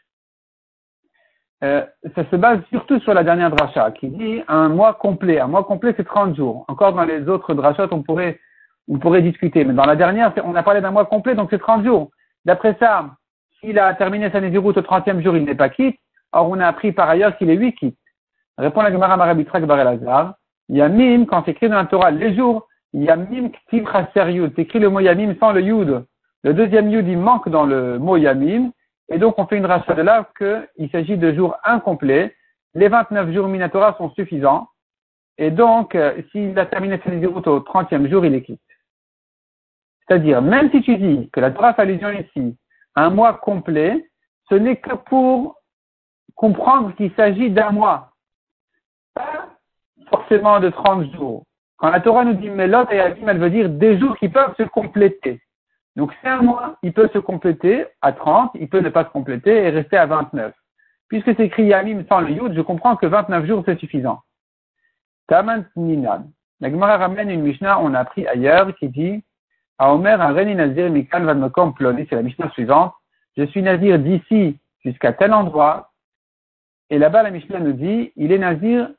Euh, 1.62 1.86
ça 2.16 2.24
se 2.28 2.34
base 2.34 2.58
surtout 2.70 2.98
sur 3.00 3.14
la 3.14 3.22
dernière 3.22 3.50
dracha 3.50 3.92
qui 3.92 4.08
dit 4.08 4.42
un 4.48 4.68
mois 4.68 4.94
complet. 4.94 5.38
Un 5.38 5.46
mois 5.46 5.62
complet, 5.62 5.94
c'est 5.96 6.04
30 6.04 6.34
jours. 6.34 6.64
Encore 6.66 6.92
dans 6.92 7.04
les 7.04 7.28
autres 7.28 7.54
drachot, 7.54 7.86
on 7.92 8.02
pourrait, 8.02 8.40
on 8.88 8.98
pourrait 8.98 9.22
discuter. 9.22 9.64
Mais 9.64 9.74
dans 9.74 9.84
la 9.84 9.94
dernière, 9.94 10.32
on 10.44 10.56
a 10.56 10.62
parlé 10.64 10.80
d'un 10.80 10.90
mois 10.90 11.04
complet, 11.04 11.36
donc 11.36 11.50
c'est 11.50 11.60
30 11.60 11.84
jours. 11.84 12.10
D'après 12.44 12.76
ça, 12.80 13.10
s'il 13.60 13.78
a 13.78 13.94
terminé 13.94 14.28
sa 14.30 14.40
Nézirut 14.40 14.76
au 14.76 14.82
30e 14.82 15.22
jour, 15.22 15.36
il 15.36 15.44
n'est 15.44 15.54
pas 15.54 15.68
quitte. 15.68 15.96
Or, 16.32 16.50
on 16.50 16.58
a 16.58 16.66
appris 16.66 16.90
par 16.90 17.08
ailleurs 17.08 17.36
qu'il 17.36 17.48
est 17.48 17.56
8 17.56 17.74
quitte. 17.74 17.98
Répond 18.58 18.82
la 18.82 18.90
Gemara 18.90 19.16
Marabitrak 19.16 19.64
Barelazar. 19.66 20.34
Yamim, 20.68 21.26
quand 21.26 21.44
c'est 21.44 21.52
écrit 21.52 21.68
dans 21.68 21.76
la 21.76 21.86
Torah, 21.86 22.10
les 22.10 22.34
jours, 22.34 22.66
Yamim 22.92 23.50
Ktiv 23.50 23.86
Yud. 24.30 24.52
C'est 24.56 24.62
écrit 24.62 24.80
le 24.80 24.90
mot 24.90 24.98
Yamim 24.98 25.36
sans 25.38 25.52
le 25.52 25.60
Yud. 25.60 26.04
Le 26.44 26.54
deuxième 26.54 26.90
yud, 26.90 27.06
il 27.06 27.18
manque 27.18 27.48
dans 27.48 27.64
le 27.64 27.98
mot 27.98 28.16
yamim, 28.16 28.72
et 29.08 29.18
donc 29.18 29.38
on 29.38 29.46
fait 29.46 29.58
une 29.58 29.66
rachat 29.66 29.94
de 29.94 30.02
là 30.02 30.28
qu'il 30.36 30.90
s'agit 30.90 31.16
de 31.16 31.32
jours 31.32 31.56
incomplets. 31.64 32.34
Les 32.74 32.88
29 32.88 33.32
jours 33.32 33.48
Minatora 33.48 33.94
sont 33.96 34.10
suffisants, 34.10 34.68
et 35.38 35.50
donc 35.50 35.94
euh, 35.94 36.20
s'il 36.30 36.58
a 36.58 36.66
terminé 36.66 37.00
sa 37.04 37.10
route 37.28 37.46
au 37.46 37.60
30e 37.60 38.08
jour, 38.08 38.24
il 38.24 38.34
est 38.34 38.42
quitte. 38.42 38.60
C'est-à-dire, 40.06 40.42
même 40.42 40.70
si 40.70 40.82
tu 40.82 40.96
dis 40.96 41.30
que 41.32 41.40
la 41.40 41.52
Torah 41.52 41.74
fait 41.74 41.82
allusion 41.82 42.10
ici 42.10 42.56
à 42.94 43.04
un 43.04 43.10
mois 43.10 43.34
complet, 43.34 44.10
ce 44.48 44.56
n'est 44.56 44.76
que 44.76 44.94
pour 44.94 45.56
comprendre 46.34 46.94
qu'il 46.96 47.12
s'agit 47.14 47.50
d'un 47.50 47.70
mois, 47.70 48.10
pas 49.14 49.48
forcément 50.10 50.58
de 50.58 50.70
30 50.70 51.12
jours. 51.14 51.44
Quand 51.76 51.90
la 51.90 52.00
Torah 52.00 52.24
nous 52.24 52.34
dit 52.34 52.50
Melot 52.50 52.90
et 52.90 53.00
Abim, 53.00 53.28
elle 53.28 53.38
veut 53.38 53.50
dire 53.50 53.68
des 53.68 53.98
jours 53.98 54.16
qui 54.16 54.28
peuvent 54.28 54.54
se 54.56 54.64
compléter. 54.64 55.40
Donc 55.96 56.12
c'est 56.22 56.28
un 56.28 56.42
mois, 56.42 56.76
il 56.82 56.92
peut 56.92 57.10
se 57.12 57.18
compléter 57.18 57.86
à 58.00 58.12
30, 58.12 58.52
il 58.54 58.68
peut 58.68 58.80
ne 58.80 58.88
pas 58.88 59.04
se 59.04 59.10
compléter 59.10 59.50
et 59.50 59.70
rester 59.70 59.96
à 59.96 60.06
29. 60.06 60.54
Puisque 61.08 61.34
c'est 61.36 61.44
écrit 61.44 61.64
Yamim 61.66 62.04
sans 62.08 62.20
le 62.20 62.30
Yud, 62.30 62.54
je 62.54 62.62
comprends 62.62 62.96
que 62.96 63.06
29 63.06 63.46
jours 63.46 63.62
c'est 63.66 63.78
suffisant. 63.78 64.22
Taman 65.28 65.66
Ninan. 65.76 66.30
La 66.60 66.70
Gemara 66.70 66.96
ramène 66.96 67.30
une 67.30 67.42
Mishnah, 67.42 67.80
on 67.80 67.92
a 67.92 68.00
appris 68.00 68.26
ailleurs, 68.26 68.74
qui 68.76 68.88
dit 68.88 69.22
à 69.78 69.92
Omer, 69.92 70.20
un 70.20 70.32
Reni 70.32 70.54
Nazir 70.54 70.90
Mikal 70.90 71.24
Vadmokom 71.24 71.74
Ploni, 71.74 72.06
c'est 72.08 72.14
la 72.14 72.22
Mishnah 72.22 72.50
suivante. 72.50 72.94
Je 73.36 73.44
suis 73.44 73.62
Nazir 73.62 73.98
d'ici 73.98 74.58
jusqu'à 74.84 75.12
tel 75.12 75.32
endroit. 75.32 75.90
Et 76.88 76.98
là-bas, 76.98 77.22
la 77.24 77.30
Mishnah 77.30 77.58
nous 77.58 77.72
dit, 77.72 78.12
il 78.16 78.30
est 78.30 78.38
Nazir 78.38 78.90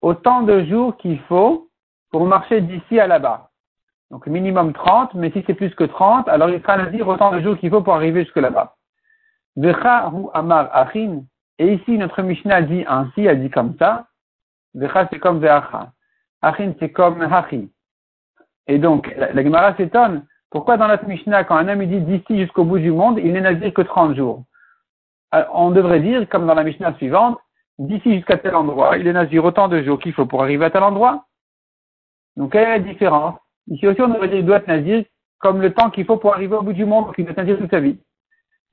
autant 0.00 0.42
de 0.42 0.64
jours 0.64 0.96
qu'il 0.96 1.20
faut 1.22 1.68
pour 2.10 2.24
marcher 2.26 2.60
d'ici 2.60 2.98
à 2.98 3.06
là-bas. 3.06 3.50
Donc 4.10 4.26
minimum 4.26 4.72
30, 4.72 5.14
mais 5.14 5.30
si 5.32 5.42
c'est 5.46 5.54
plus 5.54 5.74
que 5.74 5.84
30, 5.84 6.28
alors 6.28 6.50
il 6.50 6.60
sera 6.60 6.76
nazir 6.76 7.06
autant 7.08 7.32
de 7.32 7.40
jours 7.40 7.58
qu'il 7.58 7.70
faut 7.70 7.82
pour 7.82 7.94
arriver 7.94 8.24
jusque 8.24 8.36
là-bas. 8.36 8.76
Vecha 9.56 10.12
amar 10.34 10.70
achin. 10.72 11.22
Et 11.58 11.74
ici, 11.74 11.98
notre 11.98 12.22
Mishnah 12.22 12.62
dit 12.62 12.84
ainsi, 12.86 13.24
elle 13.24 13.42
dit 13.42 13.50
comme 13.50 13.76
ça. 13.78 14.06
Vecha 14.74 15.08
c'est 15.10 15.18
comme 15.18 15.40
veacha. 15.40 15.92
Achin 16.42 16.74
c'est 16.78 16.92
comme 16.92 17.20
hachi. 17.22 17.70
Et 18.68 18.78
donc, 18.78 19.12
la, 19.16 19.32
la 19.32 19.42
Gemara 19.42 19.74
s'étonne. 19.76 20.26
Pourquoi 20.50 20.76
dans 20.76 20.88
notre 20.88 21.06
Mishnah, 21.06 21.44
quand 21.44 21.56
un 21.56 21.68
homme 21.68 21.86
dit 21.86 22.00
d'ici 22.00 22.38
jusqu'au 22.38 22.64
bout 22.64 22.78
du 22.78 22.92
monde, 22.92 23.18
il 23.18 23.32
n'est 23.32 23.40
nazir 23.40 23.72
que 23.72 23.82
30 23.82 24.14
jours? 24.14 24.44
on 25.52 25.70
devrait 25.70 26.00
dire, 26.00 26.26
comme 26.28 26.46
dans 26.46 26.54
la 26.54 26.64
Mishnah 26.64 26.94
suivante, 26.94 27.38
d'ici 27.78 28.14
jusqu'à 28.14 28.38
tel 28.38 28.54
endroit, 28.54 28.96
il 28.96 29.06
est 29.06 29.12
nazir 29.12 29.44
autant 29.44 29.68
de 29.68 29.82
jours 29.82 29.98
qu'il 29.98 30.12
faut 30.12 30.26
pour 30.26 30.42
arriver 30.42 30.64
à 30.64 30.70
tel 30.70 30.82
endroit. 30.82 31.26
Donc, 32.36 32.52
quelle 32.52 32.68
est 32.68 32.78
la 32.78 32.78
différence? 32.78 33.34
Ici 33.68 33.86
aussi, 33.86 34.00
on 34.00 34.08
devrait 34.08 34.28
dire 34.28 34.38
qu'il 34.38 34.46
doit 34.46 34.56
être 34.58 34.68
nazir 34.68 35.04
comme 35.38 35.60
le 35.60 35.72
temps 35.72 35.90
qu'il 35.90 36.04
faut 36.04 36.16
pour 36.16 36.34
arriver 36.34 36.56
au 36.56 36.62
bout 36.62 36.72
du 36.72 36.84
monde, 36.84 37.06
donc 37.06 37.14
il 37.18 37.24
doit 37.24 37.32
être 37.32 37.38
nazir 37.38 37.58
toute 37.58 37.70
sa 37.70 37.80
vie. 37.80 37.98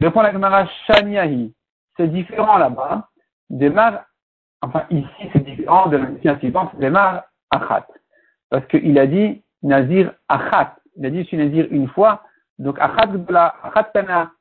Répond 0.02 0.22
la 0.22 0.32
Gemara 0.32 0.68
Shaniahi. 0.88 1.54
C'est 1.98 2.08
différent 2.08 2.58
là-bas. 2.58 3.10
Démarre, 3.50 4.06
enfin 4.62 4.84
ici 4.90 5.30
c'est 5.32 5.44
différent 5.44 5.88
de 5.88 5.98
la 5.98 6.08
Mishnah 6.08 6.40
suivante, 6.40 6.76
démarre 6.78 7.24
Achat. 7.52 7.88
Parce 8.50 8.66
qu'il 8.68 8.98
a 8.98 9.08
dit 9.08 9.44
nazir 9.62 10.14
Achat. 10.28 10.76
Il 10.98 11.06
a 11.06 11.10
dit 11.10 11.24
je 11.24 11.28
suis 11.28 11.38
nazir 11.38 11.68
une 11.72 11.88
fois. 11.90 12.24
Donc 12.60 12.78
Achat 12.80 13.08
Gdola, 13.08 13.56
Achat 13.64 13.92
Kana. 13.94 14.32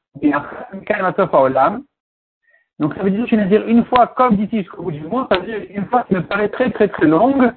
Donc 2.78 2.94
ça 2.94 3.02
veut 3.02 3.10
dire 3.10 3.20
je 3.22 3.26
suis 3.26 3.36
nazir 3.36 3.66
une 3.66 3.84
fois 3.84 4.08
comme 4.08 4.36
d'ici 4.36 4.58
jusqu'au 4.58 4.82
bout 4.82 4.92
du 4.92 5.02
monde, 5.02 5.26
ça 5.30 5.38
veut 5.38 5.46
dire 5.46 5.62
une 5.70 5.86
fois 5.86 6.04
qui 6.04 6.14
me 6.14 6.22
paraît 6.22 6.48
très 6.48 6.70
très 6.70 6.88
très 6.88 7.06
longue, 7.06 7.52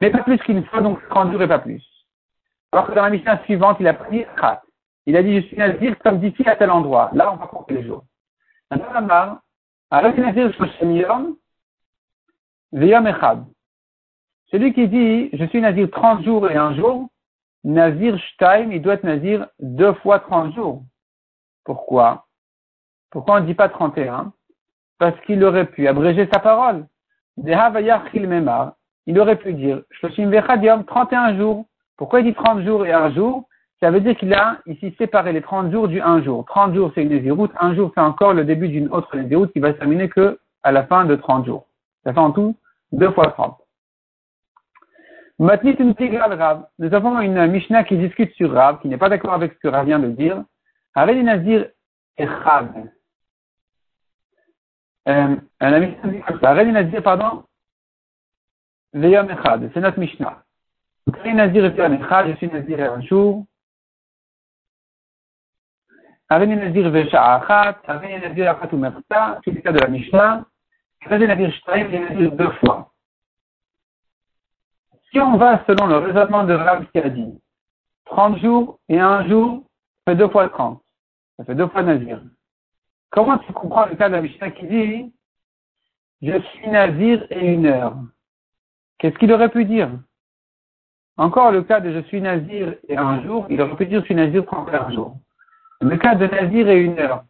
mais 0.00 0.10
pas 0.10 0.22
plus 0.22 0.38
qu'une 0.38 0.64
fois, 0.66 0.80
donc 0.80 0.98
30 1.08 1.32
jours 1.32 1.42
et 1.42 1.48
pas 1.48 1.58
plus. 1.58 1.82
Alors 2.74 2.88
que 2.88 2.92
dans 2.92 3.02
la 3.02 3.10
mission 3.10 3.38
suivante, 3.44 3.76
il 3.78 3.86
a 3.86 3.94
pris. 3.94 4.26
Il 5.06 5.16
a 5.16 5.22
dit, 5.22 5.40
je 5.40 5.46
suis 5.46 5.56
nazir 5.56 5.96
comme 6.00 6.18
d'ici 6.18 6.42
à 6.44 6.56
tel 6.56 6.72
endroit. 6.72 7.08
Là, 7.12 7.32
on 7.32 7.36
va 7.36 7.46
compter 7.46 7.74
les 7.74 7.84
jours. 7.84 8.02
Celui 14.50 14.74
qui 14.74 14.88
dit, 14.88 15.30
je 15.32 15.44
suis 15.44 15.60
nazir 15.60 15.88
30 15.88 16.24
jours 16.24 16.50
et 16.50 16.56
un 16.56 16.74
jour, 16.74 17.08
nazir 17.62 18.18
Shtaim, 18.18 18.72
il 18.72 18.82
doit 18.82 18.94
être 18.94 19.04
nazir 19.04 19.46
deux 19.60 19.94
fois 19.94 20.18
30 20.18 20.52
jours. 20.56 20.82
Pourquoi? 21.64 22.26
Pourquoi 23.12 23.36
on 23.36 23.40
ne 23.40 23.46
dit 23.46 23.54
pas 23.54 23.68
31 23.68 24.32
Parce 24.98 25.20
qu'il 25.20 25.44
aurait 25.44 25.66
pu 25.66 25.86
abréger 25.86 26.28
sa 26.32 26.40
parole. 26.40 26.88
Il 27.36 27.54
aurait 29.20 29.36
pu 29.36 29.52
dire 29.52 29.84
31 30.88 31.36
jours. 31.36 31.66
Pourquoi 31.96 32.20
il 32.20 32.26
dit 32.26 32.34
30 32.34 32.62
jours 32.62 32.86
et 32.86 32.92
un 32.92 33.12
jour? 33.12 33.48
Ça 33.80 33.90
veut 33.90 34.00
dire 34.00 34.16
qu'il 34.16 34.32
a 34.32 34.58
ici 34.66 34.94
séparé 34.98 35.32
les 35.32 35.42
30 35.42 35.70
jours 35.70 35.88
du 35.88 36.00
1 36.00 36.22
jour. 36.22 36.44
30 36.46 36.74
jours 36.74 36.90
c'est 36.94 37.02
une 37.02 37.10
Néziroute, 37.10 37.52
un 37.60 37.74
jour 37.74 37.92
c'est 37.94 38.00
encore 38.00 38.32
le 38.32 38.44
début 38.44 38.68
d'une 38.68 38.88
autre 38.88 39.14
Néziroute 39.16 39.52
qui 39.52 39.60
va 39.60 39.72
se 39.72 39.78
terminer 39.78 40.08
que 40.08 40.38
à 40.62 40.72
la 40.72 40.84
fin 40.84 41.04
de 41.04 41.16
30 41.16 41.46
jours. 41.46 41.66
Ça 42.04 42.12
fait 42.12 42.20
en 42.20 42.32
tout 42.32 42.56
2 42.92 43.10
fois 43.12 43.30
30. 43.32 43.58
Nous 45.38 45.48
avons 46.94 47.20
une 47.20 47.46
Mishnah 47.48 47.84
qui 47.84 47.96
discute 47.96 48.32
sur 48.34 48.52
Rav, 48.52 48.80
qui 48.80 48.88
n'est 48.88 48.98
pas 48.98 49.08
d'accord 49.08 49.34
avec 49.34 49.54
ce 49.54 49.58
que 49.58 49.68
Rav 49.68 49.86
vient 49.86 49.98
de 49.98 50.08
dire. 50.08 50.44
Avec 50.94 51.22
Nazir 51.24 51.68
Echad. 52.16 52.92
Euh, 55.08 55.36
un 55.60 55.72
ami 55.72 55.96
Arrête 56.40 56.68
Nazir, 56.68 57.02
pardon, 57.02 57.44
Veyom 58.92 59.28
Echad, 59.28 59.70
c'est 59.74 59.80
notre 59.80 59.98
Mishnah. 59.98 60.43
Arrête 61.12 61.34
Nazir 61.34 61.64
je 61.64 62.36
suis 62.36 62.48
Nazir 62.48 62.92
un 62.92 63.00
jour. 63.02 63.44
Arrête 66.28 66.48
Nazir 66.48 66.90
Vesha 66.90 67.34
Achat, 67.34 67.80
Arrête 67.86 68.22
Nazir 68.22 68.50
Achat 68.50 68.68
ou 68.72 68.78
Merta, 68.78 69.40
c'est 69.44 69.50
le 69.50 69.60
cas 69.60 69.72
de 69.72 69.80
la 69.80 69.88
Mishnah. 69.88 70.46
Arrête 71.04 71.20
Nazir 71.22 71.52
Shtaim, 71.52 71.90
j'ai 71.90 72.00
Nazir 72.00 72.32
deux 72.32 72.50
fois. 72.52 72.92
Si 75.10 75.20
on 75.20 75.36
va 75.36 75.64
selon 75.66 75.86
le 75.86 75.98
raisonnement 75.98 76.44
de 76.44 76.54
Rav 76.54 76.86
qui 76.90 76.98
a 76.98 77.08
dit 77.08 77.38
30 78.06 78.38
jours 78.38 78.78
et 78.88 78.98
un 78.98 79.26
jour, 79.28 79.64
ça 80.06 80.12
fait 80.12 80.18
deux 80.18 80.28
fois 80.28 80.48
30. 80.48 80.82
Ça 81.36 81.44
fait 81.44 81.54
deux 81.54 81.68
fois 81.68 81.82
Nazir. 81.82 82.20
Comment 83.10 83.38
tu 83.38 83.52
comprends 83.52 83.86
le 83.86 83.94
cas 83.94 84.08
de 84.08 84.14
la 84.14 84.22
Mishnah 84.22 84.50
qui 84.50 84.66
dit 84.66 85.12
Je 86.20 86.40
suis 86.40 86.68
nazir 86.68 87.24
et 87.30 87.52
une 87.52 87.66
heure? 87.66 87.96
Qu'est-ce 88.98 89.16
qu'il 89.18 89.32
aurait 89.32 89.50
pu 89.50 89.64
dire? 89.64 89.90
Encore 91.16 91.52
le 91.52 91.62
cas 91.62 91.80
de 91.80 91.92
je 91.92 92.00
suis 92.08 92.20
nazir 92.20 92.74
et 92.88 92.96
un 92.96 93.22
jour, 93.22 93.46
il 93.48 93.60
aurait 93.60 93.76
pu 93.76 93.86
dire 93.86 94.00
je 94.00 94.06
suis 94.06 94.14
nazir 94.14 94.44
31 94.44 94.90
jours. 94.90 95.16
Le 95.80 95.96
cas 95.96 96.14
de 96.14 96.26
nazir 96.26 96.68
et 96.68 96.80
une 96.80 96.98
heure, 96.98 97.24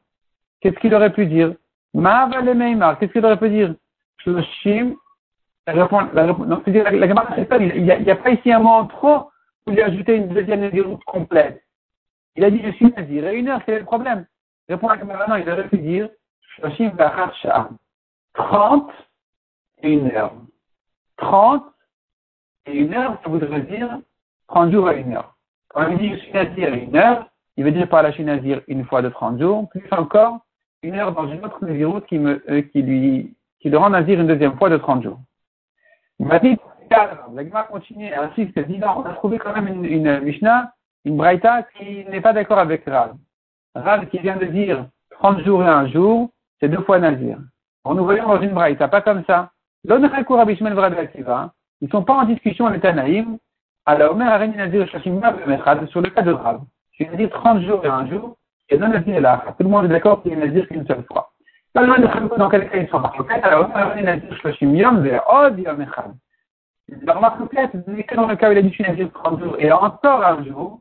qu'est-ce 0.61 0.79
qu'il 0.79 0.95
aurait 0.95 1.13
pu 1.13 1.27
dire? 1.27 1.55
Qu'est-ce 1.93 3.13
qu'il 3.13 3.25
aurait 3.25 3.37
pu 3.37 3.51
dire? 3.51 3.75
Shloshim, 4.19 4.95
la 5.67 5.75
la 5.75 5.87
non, 5.87 6.09
la, 6.15 6.25
la, 6.25 7.07
la, 7.07 7.57
il 7.59 7.83
n'y 7.83 8.11
a, 8.11 8.13
a, 8.13 8.17
pas 8.17 8.31
ici 8.31 8.53
un 8.53 8.61
mot 8.61 8.85
trop 8.85 9.31
pour 9.65 9.75
lui 9.75 9.83
ajouter 9.83 10.17
une 10.17 10.29
deuxième 10.29 10.61
naziroute 10.61 11.05
complète. 11.05 11.63
Il 12.37 12.45
a 12.45 12.51
dit 12.51 12.63
je 12.65 12.71
suis 12.73 12.93
nazir 12.93 13.27
et 13.29 13.37
une 13.37 13.49
heure, 13.49 13.61
c'est 13.67 13.79
le 13.79 13.85
problème. 13.85 14.27
Répond 14.69 14.89
à 14.89 14.97
non, 14.97 15.37
il 15.37 15.49
aurait 15.51 15.69
pu 15.69 15.79
dire 15.79 16.09
30 18.35 18.91
et 19.83 19.93
une 19.93 20.11
heure. 20.11 20.35
30 21.19 21.65
et 22.67 22.77
une 22.77 22.95
heure, 22.95 23.19
ça 23.23 23.31
voudrait 23.31 23.61
dire 23.63 23.99
30 24.49 24.73
jours 24.73 24.89
à 24.89 24.95
une 24.95 25.15
heure. 25.15 25.35
Quand 25.69 25.89
il 25.89 25.99
dit 25.99 26.11
je 26.11 26.17
suis 26.17 26.33
nazir 26.33 26.73
à 26.73 26.77
une 26.77 26.97
heure, 26.97 27.27
il 27.57 27.65
veut 27.65 27.73
dire 27.73 27.89
par 27.89 28.03
là 28.03 28.11
je 28.11 28.23
nazir 28.23 28.61
une 28.69 28.85
fois 28.85 29.03
de 29.03 29.09
30 29.09 29.41
jours, 29.41 29.69
plus 29.69 29.85
encore 29.91 30.41
une 30.83 30.95
heure 30.95 31.13
dans 31.13 31.31
une 31.31 31.45
autre 31.45 31.65
naziroute 31.65 32.05
euh, 32.13 32.63
qui, 32.73 32.83
lui, 32.83 33.35
le 33.65 33.77
rend 33.79 33.91
nazir 33.91 34.21
une 34.21 34.27
deuxième 34.27 34.57
fois 34.59 34.69
de 34.69 34.77
30 34.77 35.03
jours. 35.03 35.19
Il 36.19 36.27
m'a 36.27 36.39
dit, 36.39 36.57
la 36.91 37.45
Gemara 37.45 37.65
continue 37.65 38.13
ainsi, 38.13 38.51
c'est 38.55 38.69
dit, 38.69 38.81
on 38.83 39.03
a 39.03 39.15
trouvé 39.15 39.39
quand 39.39 39.55
même 39.55 39.67
une, 39.67 39.85
une 39.85 40.21
Mishnah, 40.21 40.73
une 41.05 41.17
Braïta 41.17 41.65
qui 41.77 42.05
n'est 42.05 42.21
pas 42.21 42.33
d'accord 42.33 42.59
avec 42.59 42.85
Rav. 42.87 43.15
Rav 43.75 44.07
qui 44.09 44.19
vient 44.19 44.37
de 44.37 44.47
dire 44.47 44.87
30 45.11 45.41
jours 45.45 45.63
et 45.63 45.69
un 45.69 45.89
jour, 45.89 46.31
c'est 46.61 46.69
deux 46.69 46.83
fois 46.83 46.99
Nazir. 46.99 47.39
On 47.85 47.95
nous 47.95 48.05
voyons 48.05 48.27
dans 48.27 48.41
une 48.41 48.53
braïta, 48.53 48.89
pas 48.89 49.03
comme 49.03 49.25
ça. 49.27 49.51
Ils 51.85 51.89
ne 51.89 51.91
sont 51.91 52.03
pas 52.03 52.15
en 52.15 52.25
discussion 52.25 52.67
les 52.71 52.81
Tanaïm. 52.81 53.37
Alors, 53.85 54.13
Omer 54.13 54.33
Areni 54.33 54.57
Nazir 54.57 54.89
sur 54.89 56.01
le 56.01 56.09
cas 56.09 56.23
de 56.23 56.33
Rav. 56.33 56.63
Je 56.99 57.05
viens 57.05 57.15
dire 57.15 57.29
30 57.29 57.61
jours 57.61 57.85
et 57.85 57.89
un 57.89 58.09
jour, 58.09 58.39
et 58.71 58.79
non 58.79 58.89
Nazir 58.89 59.21
là. 59.21 59.45
Tout 59.59 59.65
le 59.65 59.69
monde 59.69 59.85
est 59.85 59.89
d'accord 59.89 60.23
qu'il 60.23 60.33
est 60.33 60.37
Nazir 60.37 60.67
qu'une 60.67 60.87
seule 60.87 61.05
fois. 61.13 61.33
Pas 61.75 61.83
loin 61.83 61.99
de 61.99 62.39
dans 62.39 62.49
quel 62.49 62.71
cas 62.71 62.79
ils 62.79 62.89
sont 62.89 63.01
marqués. 63.01 63.23
Alors, 63.43 63.67
Omer 63.67 63.77
Areni 63.77 64.03
Nazir 64.03 64.35
Shloshim 64.39 64.75
Yom, 64.75 65.05
c'est 65.05 65.21
Od 65.29 65.59
Yom 65.59 65.83
Echad. 65.83 66.15
La 67.03 67.13
remarque 67.13 67.37
complète, 67.37 67.73
c'est 67.73 68.03
que 68.05 68.15
dans 68.15 68.29
le 68.29 68.37
cas 68.37 68.49
où 68.49 68.53
il 68.53 68.59
a 68.59 68.63
dit 68.63 68.71
je 68.71 68.75
suis 68.77 68.85
Nazir 68.85 69.11
30 69.13 69.41
jours 69.41 69.57
et 69.59 69.71
encore 69.71 70.25
un 70.25 70.43
jour, 70.43 70.81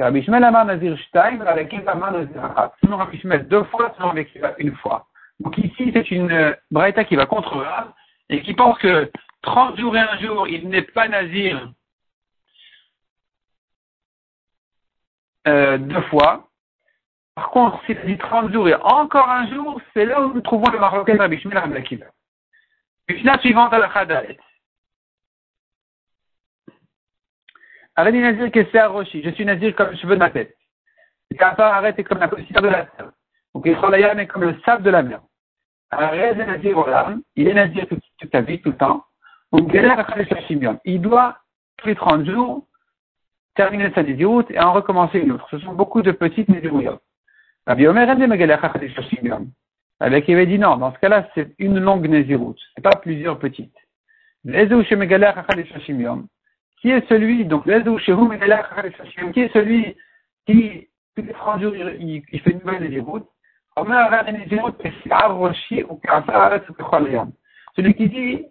Rabbi 0.00 0.24
Shmuel 0.24 0.42
Amar 0.42 0.64
Nazir 0.64 0.98
Shtaim, 0.98 1.42
avec 1.42 1.72
Amar 1.86 2.10
Nazir 2.10 2.44
Achat. 2.44 2.72
Sinon 2.80 2.96
Rabbi 2.96 3.20
Shmuel 3.20 3.46
deux 3.46 3.62
fois, 3.64 3.92
sinon 3.94 4.10
avec 4.10 4.36
une 4.58 4.74
fois. 4.76 5.06
Donc 5.38 5.56
ici, 5.58 5.92
c'est 5.94 6.10
une 6.10 6.32
euh, 6.32 6.52
braïta 6.72 7.04
qui 7.04 7.14
va 7.14 7.26
contre 7.26 7.56
Rav 7.56 7.92
et 8.30 8.42
qui 8.42 8.54
pense 8.54 8.76
que 8.78 9.08
30 9.42 9.78
jours 9.78 9.96
et 9.96 10.00
un 10.00 10.18
jour, 10.18 10.48
il 10.48 10.68
n'est 10.68 10.82
pas 10.82 11.08
Nazir 11.08 11.72
euh, 15.48 15.78
deux 15.78 16.02
fois. 16.02 16.48
Par 17.34 17.50
contre, 17.50 17.82
s'il 17.86 18.00
dit 18.04 18.18
30 18.18 18.52
jours 18.52 18.68
et 18.68 18.74
encore 18.74 19.28
un 19.28 19.48
jour, 19.50 19.80
c'est 19.94 20.04
là 20.04 20.20
où 20.20 20.34
nous 20.34 20.40
trouvons 20.42 20.70
le 20.70 20.78
Marocain 20.78 21.16
Rabbi 21.16 21.38
Shmuel 21.40 21.58
Akiva. 21.58 22.06
Mishnah 23.08 23.38
suivante 23.38 23.72
à 23.72 23.78
la 23.78 23.88
Khadalet. 23.88 24.38
Arrêtez 27.96 28.20
Nazir 28.20 28.50
que 28.52 28.66
c'est 28.70 28.84
Roshi. 28.84 29.22
Je 29.22 29.30
suis 29.30 29.44
Nazir 29.44 29.74
comme 29.74 29.90
le 29.90 29.96
cheveu 29.96 30.14
de 30.14 30.20
ma 30.20 30.30
tête. 30.30 30.56
Et 31.30 31.36
Kafar 31.36 31.74
arrête 31.74 32.02
comme 32.06 32.18
la 32.18 32.28
poussière 32.28 32.62
de 32.62 32.68
la 32.68 32.86
terre. 32.86 33.10
Donc 33.54 33.64
il 33.66 33.72
est 33.72 34.26
comme 34.26 34.44
le 34.44 34.60
sable 34.64 34.82
de 34.82 34.90
la 34.90 35.02
mer. 35.02 35.20
Arrête 35.90 36.36
Nazir 36.36 36.76
Olam. 36.76 37.22
Il 37.36 37.48
est 37.48 37.54
Nazir 37.54 37.86
toute, 37.88 38.02
toute 38.18 38.34
vie, 38.36 38.60
tout 38.60 38.70
le 38.70 38.76
temps. 38.76 39.04
Il 39.52 41.00
doit, 41.00 41.38
tous 41.76 41.88
les 41.88 41.94
30 41.94 42.26
jours, 42.26 42.66
terminer 43.54 43.90
sa 43.94 44.02
Nézirut 44.02 44.44
et 44.50 44.60
en 44.60 44.72
recommencer 44.72 45.18
une 45.18 45.32
autre. 45.32 45.46
Ce 45.50 45.58
sont 45.58 45.72
beaucoup 45.72 46.02
de 46.02 46.12
petites 46.12 46.48
Nézirut. 46.48 46.86
Rabbi 47.66 47.86
Omer 47.86 48.08
Avec 50.00 50.28
il 50.28 50.34
avait 50.34 50.46
dit 50.46 50.58
non, 50.58 50.76
dans 50.76 50.92
ce 50.94 50.98
cas-là, 50.98 51.28
c'est 51.34 51.54
une 51.58 51.78
longue 51.78 52.06
Nézirut. 52.08 52.56
C'est 52.74 52.82
pas 52.82 52.96
plusieurs 52.96 53.38
petites. 53.38 53.74
Qui 54.44 54.50
est 56.90 57.08
celui, 57.08 57.44
donc, 57.44 57.64
qui 57.64 57.70
est 57.70 59.52
celui 59.52 59.96
qui, 60.46 60.88
tous 61.14 61.22
les 61.22 61.32
30 61.32 61.60
jours, 61.60 61.76
il, 61.76 62.22
il 62.32 62.40
fait 62.40 62.52
une 62.52 62.60
nouvelle 62.60 62.82
Nézirut 62.82 63.22
Celui 67.76 67.94
qui 67.94 68.08
dit, 68.08 68.46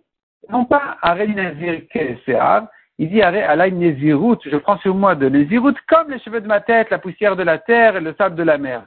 non 0.47 0.65
pas 0.65 0.97
Arel 1.01 1.35
Nazir 1.35 1.87
que 1.89 2.59
Il 2.97 3.09
dit, 3.09 3.21
arrête, 3.21 3.45
Allah, 3.47 3.69
Nézirut, 3.69 4.37
je 4.45 4.55
prends 4.57 4.77
sur 4.79 4.95
moi 4.95 5.15
de 5.15 5.27
Nézirut 5.27 5.75
comme 5.87 6.11
les 6.11 6.19
cheveux 6.19 6.41
de 6.41 6.47
ma 6.47 6.61
tête, 6.61 6.89
la 6.89 6.99
poussière 6.99 7.35
de 7.35 7.43
la 7.43 7.57
terre 7.57 7.97
et 7.97 8.01
le 8.01 8.13
sable 8.15 8.35
de 8.35 8.43
la 8.43 8.57
mer. 8.57 8.85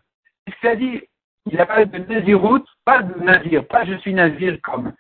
ce 0.48 0.54
qu'il 0.60 0.68
a 0.68 0.76
dit, 0.76 1.02
il 1.50 1.60
a 1.60 1.66
parlé 1.66 1.86
de 1.86 1.98
Nézirut, 1.98 2.64
pas 2.84 3.02
de 3.02 3.22
Nazir, 3.22 3.66
pas 3.66 3.84
je 3.84 3.94
suis 3.94 4.14
Nazir 4.14 4.58
comme. 4.62 4.92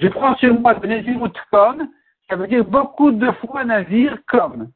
Je 0.00 0.08
prends 0.08 0.34
sur 0.36 0.58
moi 0.58 0.74
de 0.74 0.86
Nézirut 0.86 1.32
comme, 1.50 1.88
ça 2.28 2.36
veut 2.36 2.46
dire 2.46 2.64
beaucoup 2.64 3.12
de 3.12 3.30
fois 3.32 3.64
Nazir 3.64 4.18
comme. 4.26 4.70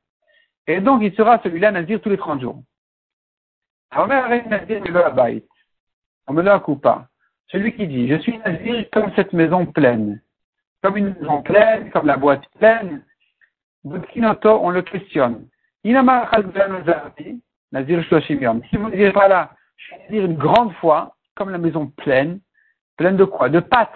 Et 0.67 0.81
donc, 0.81 1.03
il 1.03 1.15
sera 1.15 1.41
celui-là 1.43 1.73
Nazir 1.73 2.01
tous 2.01 2.11
les 2.11 2.17
30 2.17 2.41
jours. 2.41 2.63
On 6.27 6.33
me 6.33 6.43
l'a 6.43 6.59
coupa. 6.59 7.07
Celui 7.49 7.75
qui 7.77 7.87
dit, 7.87 8.09
je 8.09 8.17
suis 8.17 8.39
Nazir 8.39 8.87
comme 8.93 9.13
cette 9.15 9.33
maison 9.33 9.67
pleine. 9.67 10.21
Comme 10.85 10.99
une 10.99 11.15
maison 11.19 11.41
pleine, 11.41 11.91
comme 11.93 12.07
la 12.07 12.19
boîte 12.19 12.45
pleine. 12.59 13.03
on 13.85 14.71
le 14.71 14.83
questionne. 14.83 15.49
Nazir 17.73 18.05
Si 18.05 18.77
vous 18.77 18.91
ne 18.91 18.95
direz 18.95 19.13
pas 19.13 19.29
là, 19.29 19.53
je 19.79 19.95
vais 19.95 20.09
dire 20.11 20.27
une 20.27 20.37
grande 20.37 20.75
fois, 20.75 21.17
comme 21.37 21.49
la 21.49 21.57
maison 21.57 21.87
pleine, 21.87 22.39
pleine 22.99 23.17
de 23.17 23.25
quoi? 23.25 23.49
De 23.49 23.61
pâtes, 23.61 23.89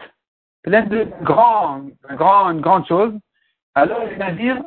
pleine 0.63 0.89
de 0.89 1.07
grandes, 1.21 1.93
grand, 2.17 2.53
une 2.53 2.63
grande 2.63 2.89
chose, 2.89 3.13
alors 3.75 4.07
le 4.07 4.17
Nazir, 4.17 4.63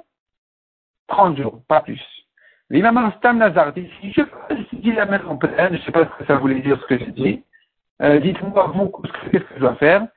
30 1.08 1.38
jours, 1.38 1.64
pas 1.68 1.82
plus. 1.82 2.04
L'imam 2.70 3.12
Stam 3.18 3.40
Nazar 3.40 3.74
dit, 3.74 3.90
si 4.00 4.14
je 4.14 4.22
dis 4.74 4.92
la 4.92 5.08
maison 5.08 5.38
pleine, 5.38 5.74
je 5.74 5.80
ne 5.80 5.86
sais 5.86 5.92
pas 5.92 6.06
ce 6.06 6.20
que 6.20 6.26
ça 6.28 6.36
voulait 6.36 6.62
dire 6.62 6.80
ce 6.82 6.86
que 6.86 7.00
j'ai 7.00 7.12
dit, 7.14 7.44
euh, 8.04 8.20
dites-moi 8.20 8.68
vous 8.76 8.90
qu'est-ce 9.32 9.44
que 9.44 9.56
je 9.56 9.60
dois 9.60 9.76
faire. 9.78 10.08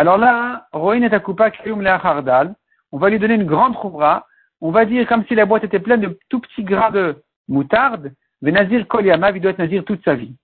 Alors 0.00 0.16
là, 0.16 0.66
Roin 0.72 1.02
et 1.02 1.12
Akupa 1.12 1.50
Hardal, 1.84 2.54
on 2.90 2.96
va 2.96 3.10
lui 3.10 3.18
donner 3.18 3.34
une 3.34 3.44
grande 3.44 3.76
khoubra, 3.76 4.26
on 4.62 4.70
va 4.70 4.86
dire 4.86 5.06
comme 5.06 5.26
si 5.26 5.34
la 5.34 5.44
boîte 5.44 5.64
était 5.64 5.78
pleine 5.78 6.00
de 6.00 6.18
tout 6.30 6.40
petits 6.40 6.64
grains 6.64 6.90
de 6.90 7.22
moutarde, 7.48 8.14
mais 8.40 8.50
Nazir 8.50 8.88
Koliama, 8.88 9.30
il 9.32 9.42
doit 9.42 9.50
être 9.50 9.58
Nazir 9.58 9.84
toute 9.84 10.02
sa 10.02 10.14
vie. 10.14 10.34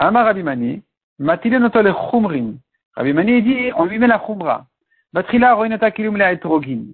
Amar 0.00 0.24
Rabimani, 0.24 0.82
Matilenoto 1.20 1.80
le 1.80 1.92
Khumrin. 1.92 2.54
Rabimani 2.96 3.40
dit, 3.40 3.70
on 3.76 3.84
lui 3.84 4.00
met 4.00 4.08
la 4.08 4.18
khoubra. 4.18 4.66
Batrila 5.12 5.54
Roin 5.54 5.70
et 5.70 5.84
Akilum 5.84 6.16
la 6.16 6.32
Etrogin. 6.32 6.86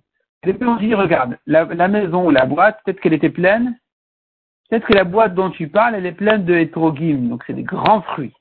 Et 0.42 0.52
puis 0.52 0.68
on 0.68 0.76
dit, 0.76 0.94
regarde, 0.94 1.38
la, 1.46 1.64
la 1.64 1.88
maison 1.88 2.26
ou 2.26 2.30
la 2.30 2.44
boîte, 2.44 2.80
peut-être 2.84 3.00
qu'elle 3.00 3.14
était 3.14 3.30
pleine, 3.30 3.78
peut-être 4.68 4.86
que 4.86 4.92
la 4.92 5.04
boîte 5.04 5.34
dont 5.34 5.48
tu 5.48 5.68
parles, 5.68 5.94
elle 5.94 6.04
est 6.04 6.12
pleine 6.12 6.44
de 6.44 6.54
hétrogim, 6.54 7.30
donc 7.30 7.44
c'est 7.46 7.54
des 7.54 7.62
grands 7.62 8.02
fruits. 8.02 8.34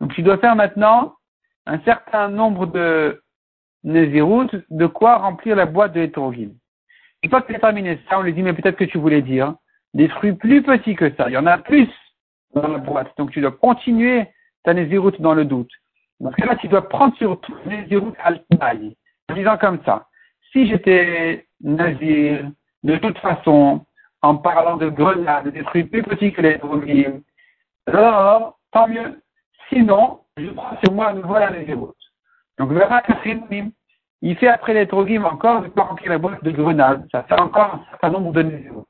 Donc 0.00 0.12
tu 0.14 0.22
dois 0.22 0.38
faire 0.38 0.56
maintenant 0.56 1.14
un 1.66 1.78
certain 1.80 2.28
nombre 2.28 2.66
de 2.66 3.22
Nézirut, 3.84 4.48
de 4.70 4.86
quoi 4.86 5.18
remplir 5.18 5.56
la 5.56 5.66
boîte 5.66 5.92
de 5.92 6.00
hétrogim. 6.00 6.50
Une 7.22 7.30
fois 7.30 7.42
que 7.42 7.52
as 7.52 7.58
terminé 7.58 7.98
ça, 8.08 8.18
on 8.18 8.22
lui 8.22 8.32
dit, 8.32 8.42
mais 8.42 8.52
peut-être 8.52 8.76
que 8.76 8.84
tu 8.84 8.98
voulais 8.98 9.22
dire 9.22 9.54
des 9.94 10.08
fruits 10.08 10.32
plus 10.32 10.62
petits 10.62 10.94
que 10.94 11.14
ça. 11.16 11.28
Il 11.28 11.32
y 11.32 11.36
en 11.36 11.46
a 11.46 11.58
plus 11.58 11.88
dans 12.54 12.66
la 12.66 12.78
boîte. 12.78 13.12
Donc 13.18 13.30
tu 13.30 13.40
dois 13.40 13.52
continuer 13.52 14.26
ta 14.64 14.74
Nézirut 14.74 15.12
dans 15.20 15.34
le 15.34 15.44
doute. 15.44 15.70
Dans 16.20 16.30
ce 16.30 16.36
cas-là, 16.36 16.56
tu 16.56 16.68
dois 16.68 16.88
prendre 16.88 17.16
sur 17.16 17.40
Nézirut 17.66 18.12
al 18.22 18.44
en 19.28 19.34
disant 19.34 19.58
comme 19.58 19.82
ça. 19.84 20.06
Si 20.52 20.66
j'étais 20.68 21.46
Nazir, 21.60 22.50
de 22.82 22.96
toute 22.96 23.18
façon, 23.18 23.84
en 24.20 24.36
parlant 24.36 24.76
de 24.76 24.88
grenades, 24.88 25.48
des 25.48 25.64
trucs 25.64 25.90
plus 25.90 26.02
petits 26.02 26.32
que 26.32 26.42
les 26.42 26.50
hétrogim, 26.52 27.22
alors, 27.86 28.58
tant 28.70 28.88
mieux. 28.88 29.20
Sinon, 29.72 30.20
je 30.36 30.50
prends 30.50 30.76
sur 30.84 30.92
moi 30.92 31.08
à 31.08 31.12
nouveau 31.14 31.34
la 31.34 31.50
Nézirut. 31.50 31.92
Donc, 32.58 32.72
verra 32.72 33.02
il 34.24 34.36
fait 34.36 34.48
après 34.48 34.74
les 34.74 34.86
trogim 34.86 35.24
encore, 35.24 35.62
de 35.62 35.68
pas 35.68 35.82
remplir 35.82 36.10
la 36.10 36.18
boîte 36.18 36.44
de 36.44 36.50
grenades. 36.50 37.06
Ça 37.10 37.22
fait 37.24 37.40
encore 37.40 37.74
un 37.74 37.84
certain 37.90 38.10
nombre 38.10 38.32
de 38.32 38.42
Nézirut. 38.42 38.84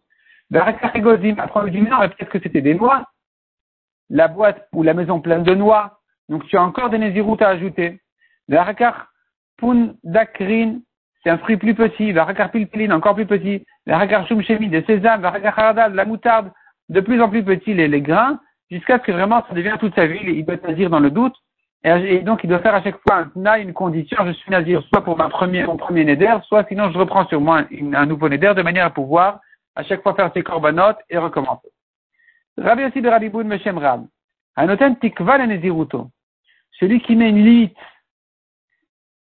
Verra 0.50 0.72
Kachigozim, 0.72 1.36
après 1.38 1.64
lui 1.64 1.70
dit, 1.70 1.82
non, 1.82 1.98
peut-être 2.00 2.28
que 2.28 2.40
c'était 2.40 2.60
des 2.60 2.74
noix. 2.74 3.06
La 4.10 4.28
boîte 4.28 4.68
ou 4.72 4.82
la 4.82 4.92
maison 4.92 5.20
pleine 5.20 5.44
de 5.44 5.54
noix. 5.54 6.00
Donc, 6.28 6.44
tu 6.46 6.56
as 6.56 6.62
encore 6.62 6.90
des 6.90 6.98
Nézirut 6.98 7.40
à 7.40 7.48
ajouter. 7.48 8.00
Verra 8.48 8.74
Pun 9.58 9.94
Dakrin, 10.02 10.80
c'est 11.22 11.30
un 11.30 11.38
fruit 11.38 11.56
plus 11.56 11.74
petit. 11.74 12.12
Verra 12.12 12.34
Pilpilin, 12.48 12.90
encore 12.90 13.14
plus 13.14 13.26
petit. 13.26 13.64
Verra 13.86 14.26
Shumshemi, 14.26 14.68
des 14.68 14.82
sésames. 14.82 15.22
Verra 15.22 15.88
de 15.88 15.96
la 15.96 16.04
moutarde, 16.04 16.50
de 16.88 17.00
plus 17.00 17.22
en 17.22 17.28
plus 17.28 17.44
petit 17.44 17.72
les, 17.72 17.86
les 17.86 18.02
grains 18.02 18.40
jusqu'à 18.72 18.98
ce 18.98 19.04
que 19.04 19.12
vraiment 19.12 19.44
ça 19.46 19.54
devienne 19.54 19.78
toute 19.78 19.94
sa 19.94 20.06
vie, 20.06 20.20
il 20.24 20.44
doit 20.44 20.56
nazir 20.56 20.90
dans 20.90 21.00
le 21.00 21.10
doute, 21.10 21.34
et, 21.84 22.20
donc 22.20 22.44
il 22.44 22.48
doit 22.48 22.60
faire 22.60 22.74
à 22.74 22.82
chaque 22.82 22.98
fois 23.06 23.26
un 23.34 23.56
une 23.56 23.72
condition, 23.72 24.16
je 24.24 24.32
suis 24.32 24.50
nazir 24.50 24.82
soit 24.84 25.02
pour 25.02 25.18
mon 25.18 25.28
premier 25.28 26.04
neder, 26.04 26.36
soit 26.44 26.66
sinon 26.68 26.90
je 26.90 26.98
reprends 26.98 27.26
sur 27.26 27.40
moi 27.40 27.64
un, 27.72 28.06
nouveau 28.06 28.28
neder 28.28 28.54
de 28.54 28.62
manière 28.62 28.86
à 28.86 28.90
pouvoir 28.90 29.40
à 29.74 29.82
chaque 29.82 30.02
fois 30.02 30.14
faire 30.14 30.30
ses 30.32 30.42
corbanotes 30.42 30.98
et 31.10 31.18
recommencer. 31.18 31.68
Rabbi 32.56 32.84
aussi 32.84 33.00
de 33.00 33.08
Rabbi 33.08 33.30
Boud 33.30 33.46
Meshem 33.46 33.78
Rab. 33.78 34.06
Anoten 34.56 34.96
tikva 34.96 35.38
le. 35.38 35.58
Celui 36.78 37.00
qui 37.00 37.16
met 37.16 37.30
une 37.30 37.44
limite, 37.44 37.76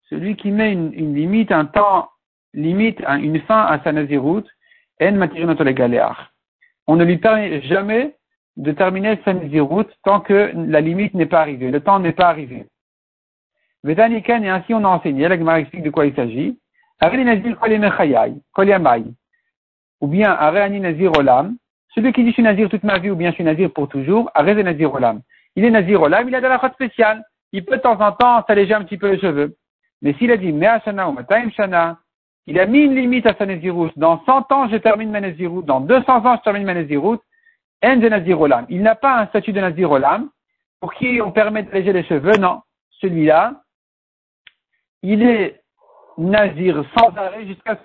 celui 0.09 0.35
qui 0.35 0.51
met 0.51 0.73
une, 0.73 1.15
limite, 1.15 1.51
un 1.51 1.65
temps 1.65 2.09
limite, 2.53 2.99
une 3.07 3.39
fin 3.41 3.65
à 3.65 3.81
sa 3.83 3.91
nazirut, 3.91 4.43
en 5.01 5.11
matirinoto 5.13 5.63
On 6.87 6.95
ne 6.95 7.05
lui 7.05 7.17
permet 7.17 7.61
jamais 7.61 8.15
de 8.57 8.71
terminer 8.71 9.19
sa 9.23 9.33
route 9.61 9.91
tant 10.03 10.19
que 10.19 10.51
la 10.55 10.81
limite 10.81 11.13
n'est 11.13 11.25
pas 11.25 11.41
arrivée, 11.41 11.71
le 11.71 11.79
temps 11.79 11.99
n'est 11.99 12.11
pas 12.11 12.27
arrivé. 12.27 12.65
Vetaniken, 13.83 14.43
et 14.43 14.49
ainsi 14.49 14.73
on 14.73 14.83
a 14.83 14.89
enseigné, 14.89 15.27
la 15.27 15.37
Gemara 15.37 15.59
explique 15.59 15.83
de 15.83 15.89
quoi 15.89 16.05
il 16.05 16.15
s'agit. 16.15 16.59
Ou 20.01 20.07
bien, 20.07 20.31
Areani 20.31 20.79
Nazir 20.79 21.11
Olam, 21.17 21.55
celui 21.93 22.13
qui 22.13 22.23
dit 22.23 22.29
je 22.29 22.33
suis 22.35 22.43
Nazir 22.43 22.69
toute 22.69 22.83
ma 22.83 22.99
vie 22.99 23.09
ou 23.09 23.15
bien 23.15 23.31
je 23.31 23.35
suis 23.35 23.43
Nazir 23.43 23.71
pour 23.71 23.89
toujours, 23.89 24.31
Arez 24.33 24.61
Nazir 24.63 24.93
Olam. 24.93 25.21
Il 25.55 25.65
est 25.65 25.71
Nazir 25.71 26.01
Olam, 26.01 26.27
il 26.27 26.35
a 26.35 26.41
de 26.41 26.47
la 26.47 26.57
route 26.57 26.73
spéciale. 26.73 27.23
Il 27.51 27.65
peut 27.65 27.77
de 27.77 27.81
temps 27.81 27.99
en 27.99 28.13
temps 28.13 28.43
s'alléger 28.47 28.73
un 28.73 28.83
petit 28.83 28.97
peu 28.97 29.11
les 29.11 29.19
cheveux. 29.19 29.55
Mais 30.01 30.13
s'il 30.13 30.31
a 30.31 30.37
dit 30.37 30.53
Mea 30.53 30.79
Shana 30.85 31.09
ou 31.09 31.11
Mataim 31.11 31.49
Shana, 31.51 31.97
il 32.47 32.59
a 32.59 32.65
mis 32.65 32.79
une 32.79 32.95
limite 32.95 33.25
à 33.25 33.35
sa 33.35 33.45
Naziroute. 33.45 33.97
Dans 33.97 34.23
100 34.25 34.51
ans, 34.51 34.69
je 34.69 34.77
termine 34.77 35.11
ma 35.11 35.19
Naziroute. 35.19 35.65
Dans 35.65 35.81
200 35.81 36.25
ans, 36.25 36.37
je 36.37 36.41
termine 36.43 36.63
ma 36.63 36.73
Naziroute. 36.73 37.21
Il 37.83 38.81
n'a 38.81 38.95
pas 38.95 39.19
un 39.19 39.27
statut 39.27 39.53
de 39.53 39.59
Nazir 39.59 39.91
Olam 39.91 40.29
pour 40.79 40.93
qui 40.93 41.21
on 41.21 41.31
permet 41.31 41.63
d'alléger 41.63 41.93
les 41.93 42.03
cheveux, 42.03 42.37
non. 42.37 42.61
Celui-là, 42.99 43.61
il 45.01 45.23
est 45.23 45.61
Nazir 46.17 46.83
sans 46.97 47.15
arrêt 47.17 47.45
jusqu'à 47.47 47.77
ce 47.77 47.83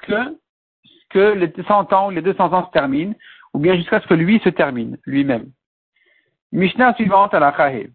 que, 1.10 1.32
les 1.34 1.52
100 1.66 1.92
ans 1.92 2.08
ou 2.08 2.10
les 2.10 2.20
200 2.20 2.52
ans 2.52 2.66
se 2.66 2.70
terminent, 2.72 3.14
ou 3.54 3.58
bien 3.58 3.74
jusqu'à 3.74 4.00
ce 4.00 4.06
que 4.06 4.14
lui 4.14 4.38
se 4.40 4.50
termine, 4.50 4.98
lui-même. 5.06 5.50
Mishnah 6.52 6.94
suivante 6.94 7.32
à 7.32 7.40
la 7.40 7.56
Chahe. 7.56 7.90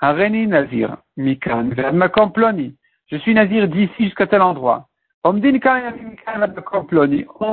Hareni 0.00 0.46
Nazir, 0.46 0.96
Mikan, 1.16 1.70
Ploni. 2.30 2.74
Je 3.10 3.16
suis 3.18 3.34
Nazir 3.34 3.68
d'ici 3.68 4.04
jusqu'à 4.04 4.26
tel 4.26 4.40
endroit. 4.42 4.88
On 5.24 5.40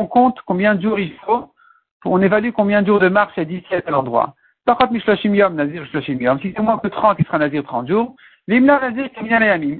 compte 0.08 0.42
combien 0.46 0.76
de 0.76 0.82
jours 0.82 1.00
il 1.00 1.14
faut 1.26 1.54
on 2.06 2.22
évalue 2.22 2.52
combien 2.52 2.82
de 2.82 2.88
jours 2.88 3.00
de 3.00 3.10
marche 3.10 3.38
est 3.38 3.46
d'ici 3.46 3.74
à 3.74 3.82
tel 3.82 3.96
endroit. 3.96 4.36
Par 4.66 4.78
contre, 4.78 4.94
Yom, 5.26 5.56
Nazir 5.56 5.86
Yom. 6.08 6.40
Si 6.40 6.54
c'est 6.56 6.62
moins 6.62 6.78
que 6.78 6.88
30, 6.88 7.18
il 7.20 7.26
sera 7.26 7.40
Nazir 7.40 7.64
30 7.64 7.88
jours. 7.88 8.16
L'Imna 8.48 8.80
Nazir 8.80 9.10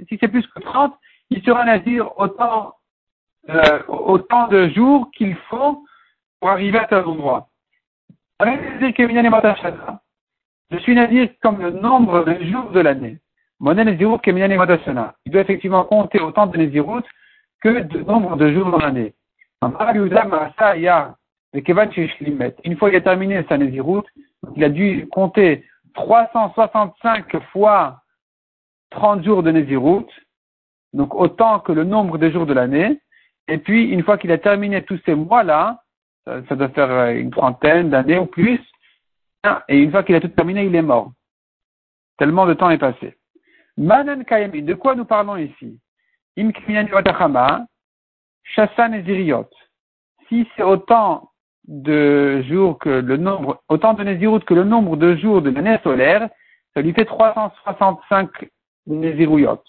Si 0.10 0.18
c'est 0.20 0.28
plus 0.28 0.46
que 0.48 0.60
30, 0.60 0.94
il 1.30 1.42
sera 1.44 1.64
Nazir 1.66 2.18
autant, 2.20 2.74
euh, 3.50 3.80
autant 3.88 4.48
de 4.48 4.70
jours 4.70 5.10
qu'il 5.16 5.36
faut 5.50 5.84
pour 6.40 6.50
arriver 6.50 6.80
à 6.80 6.86
tel 6.86 7.06
endroit. 7.06 7.48
Je 10.72 10.78
suis 10.80 10.96
Nazir 10.96 11.30
comme 11.42 11.62
le 11.62 11.72
nombre 11.72 12.24
de 12.26 12.44
jours 12.46 12.72
de 12.72 12.80
l'année. 12.80 13.18
Il 13.64 13.76
doit 15.32 15.42
effectivement 15.42 15.84
compter 15.84 16.20
autant 16.20 16.48
de 16.48 16.58
Nazirut 16.58 17.04
que 17.62 17.70
le 17.70 18.04
nombre 18.04 18.36
de 18.36 18.52
jours 18.52 18.72
dans 18.72 18.80
l'année. 18.80 19.14
Une 21.54 22.78
fois 22.78 22.90
qu'il 22.90 22.98
a 22.98 23.02
terminé 23.02 23.44
sa 23.50 23.58
Nézirut, 23.58 24.04
il 24.56 24.64
a 24.64 24.70
dû 24.70 25.08
compter 25.12 25.66
365 25.96 27.38
fois 27.52 28.02
30 28.92 29.24
jours 29.24 29.44
de 29.44 29.52
Nézirut, 29.52 30.08
donc 30.94 31.14
autant 31.16 31.60
que 31.60 31.72
le 31.72 31.84
nombre 31.84 32.18
de 32.18 32.30
jours 32.30 32.46
de 32.46 32.54
l'année. 32.54 33.00
Et 33.48 33.58
puis, 33.58 33.90
une 33.90 34.04
fois 34.04 34.18
qu'il 34.18 34.32
a 34.32 34.38
terminé 34.38 34.84
tous 34.84 35.00
ces 35.06 35.16
mois-là, 35.16 35.82
ça, 36.26 36.56
doit 36.56 36.70
faire 36.70 36.92
euh, 36.92 37.14
une 37.14 37.32
trentaine 37.32 37.90
d'années 37.90 38.20
ou 38.20 38.28
plus, 38.28 38.60
et 39.68 39.78
une 39.80 39.92
fois 39.92 40.04
qu'il 40.04 40.16
a 40.16 40.20
tout 40.20 40.28
terminé, 40.30 40.66
il 40.66 40.76
est 40.76 40.82
mort. 40.82 41.12
Tellement 42.18 42.46
de 42.46 42.54
temps 42.54 42.70
est 42.70 42.78
passé. 42.78 43.18
Manan 43.78 44.24
Kayami, 44.24 44.62
de 44.62 44.76
quoi 44.76 44.96
nous 44.96 45.06
parlons 45.06 45.38
ici? 45.38 45.80
Im 46.38 46.52
Si 50.30 50.48
c'est 50.56 50.64
autant 50.64 51.31
de 51.68 52.42
jours 52.50 52.80
que 52.80 52.90
le 52.90 53.18
nombre, 53.18 53.62
autant 53.70 53.94
de 53.94 54.04
Nézirut 54.04 54.42
que 54.42 54.54
le 54.54 54.64
nombre 54.64 54.98
de 54.98 55.16
jours 55.16 55.42
de 55.42 55.50
l'année 55.50 55.78
solaire, 55.84 56.30
ça 56.74 56.82
lui 56.82 56.94
fait 56.94 57.06
365 57.06 58.30
Néziruyot, 58.88 59.62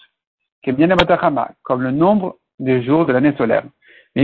comme 1.62 1.82
le 1.82 1.90
nombre 1.90 2.36
de 2.58 2.80
jours 2.80 3.06
de 3.06 3.12
l'année 3.12 3.34
solaire. 3.36 3.64
Mais 4.14 4.22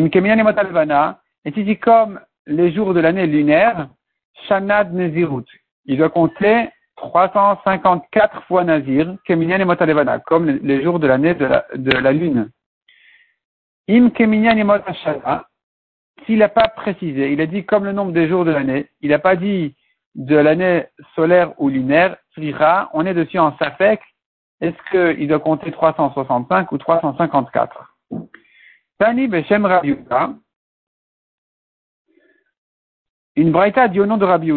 et 1.44 1.52
si 1.52 1.76
comme 1.78 2.20
les 2.46 2.72
jours 2.72 2.94
de 2.94 3.00
l'année 3.00 3.26
lunaire, 3.26 3.88
Shanad 4.46 4.92
Nezirut. 4.92 5.46
Il 5.86 5.98
doit 5.98 6.10
compter 6.10 6.68
354 6.96 8.44
fois 8.44 8.64
Nazir, 8.64 9.16
Keminyan 9.24 9.60
et 9.60 9.64
Motalevana, 9.64 10.18
comme 10.20 10.46
les 10.46 10.82
jours 10.82 10.98
de 10.98 11.06
l'année 11.06 11.34
de 11.34 11.44
la, 11.46 11.64
de 11.74 11.90
la 11.90 12.12
lune. 12.12 12.50
Im 13.88 14.10
et 14.18 15.47
s'il 16.24 16.38
n'a 16.38 16.48
pas 16.48 16.68
précisé, 16.68 17.32
il 17.32 17.40
a 17.40 17.46
dit 17.46 17.64
comme 17.64 17.84
le 17.84 17.92
nombre 17.92 18.12
des 18.12 18.28
jours 18.28 18.44
de 18.44 18.50
l'année, 18.50 18.88
il 19.00 19.10
n'a 19.10 19.18
pas 19.18 19.36
dit 19.36 19.74
de 20.14 20.36
l'année 20.36 20.86
solaire 21.14 21.52
ou 21.58 21.68
lunaire, 21.68 22.16
on 22.92 23.06
est 23.06 23.14
dessus 23.14 23.38
en 23.38 23.56
Safek, 23.58 24.00
est-ce 24.60 25.14
qu'il 25.16 25.28
doit 25.28 25.40
compter 25.40 25.72
365 25.72 26.72
ou 26.72 26.78
354 26.78 27.94
Tani 28.98 29.28
Beshem 29.28 29.64
Rabbi 29.64 29.96
une 33.38 33.52
braïta 33.52 33.86
dit 33.86 34.00
au 34.00 34.06
nom 34.06 34.16
de 34.16 34.24
Rabbi 34.24 34.50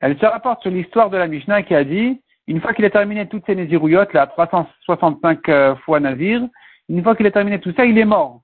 Elle 0.00 0.18
se 0.18 0.26
rapporte 0.26 0.60
sur 0.60 0.70
l'histoire 0.70 1.08
de 1.08 1.16
la 1.16 1.26
Mishnah 1.26 1.62
qui 1.62 1.74
a 1.74 1.84
dit, 1.84 2.20
une 2.46 2.60
fois 2.60 2.74
qu'il 2.74 2.84
a 2.84 2.90
terminé 2.90 3.26
toutes 3.28 3.46
ces 3.46 3.54
Nézirouyotes, 3.54 4.12
là, 4.12 4.26
365 4.26 5.48
euh, 5.48 5.74
fois 5.76 6.00
Nazir, 6.00 6.46
une 6.90 7.02
fois 7.02 7.16
qu'il 7.16 7.24
a 7.24 7.30
terminé 7.30 7.58
tout 7.58 7.72
ça, 7.74 7.86
il 7.86 7.96
est 7.96 8.04
mort. 8.04 8.42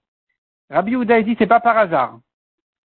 Rabbi 0.71 0.93
Yehuda, 0.93 1.21
il 1.21 1.25
dit, 1.25 1.37
c'est 1.39 1.47
pas 1.47 1.61
par 1.61 1.79
hasard. 1.79 2.19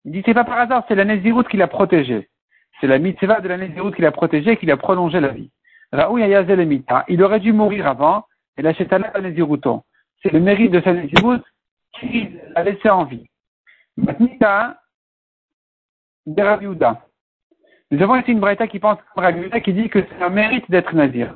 Il 0.05 0.12
dit, 0.12 0.23
c'est 0.25 0.34
pas 0.34 0.43
par 0.43 0.60
hasard, 0.60 0.84
c'est 0.88 0.95
la 0.95 1.05
Néziroute 1.05 1.47
qui 1.47 1.58
l'a 1.58 1.67
protégé. 1.67 2.29
C'est 2.79 2.88
la 2.88 2.99
mitzvah 2.99 3.41
de 3.41 3.47
la 3.47 3.58
Néziroute 3.58 3.95
qui 3.95 4.01
l'a 4.01 4.12
protégé, 4.12 4.58
qui 4.58 4.65
l'a 4.65 4.77
prolongé 4.77 5.19
la 5.19 5.29
vie. 5.29 5.51
Il 5.91 7.23
aurait 7.23 7.39
dû 7.39 7.53
mourir 7.53 7.88
avant, 7.88 8.25
et 8.58 8.62
la 8.62 8.73
Shetana 8.73 9.12
la 9.13 9.21
Nézirouton. 9.21 9.84
C'est 10.21 10.32
le 10.32 10.39
mérite 10.39 10.71
de 10.71 10.82
sa 10.82 10.93
Néziroute 10.93 11.45
qui 11.99 12.29
l'a 12.55 12.63
laissé 12.63 12.89
en 12.89 13.05
vie. 13.05 13.27
de 13.97 14.12
Rabbi 16.41 16.67
Nous 17.91 18.01
avons 18.01 18.15
ici 18.15 18.32
une 18.32 18.39
braïta 18.39 18.67
qui 18.67 18.79
pense 18.79 18.97
comme 19.13 19.23
Rabbi 19.23 19.49
qui 19.62 19.73
dit 19.73 19.89
que 19.89 19.99
c'est 20.01 20.23
un 20.23 20.29
mérite 20.29 20.69
d'être 20.69 20.95
nazir. 20.95 21.36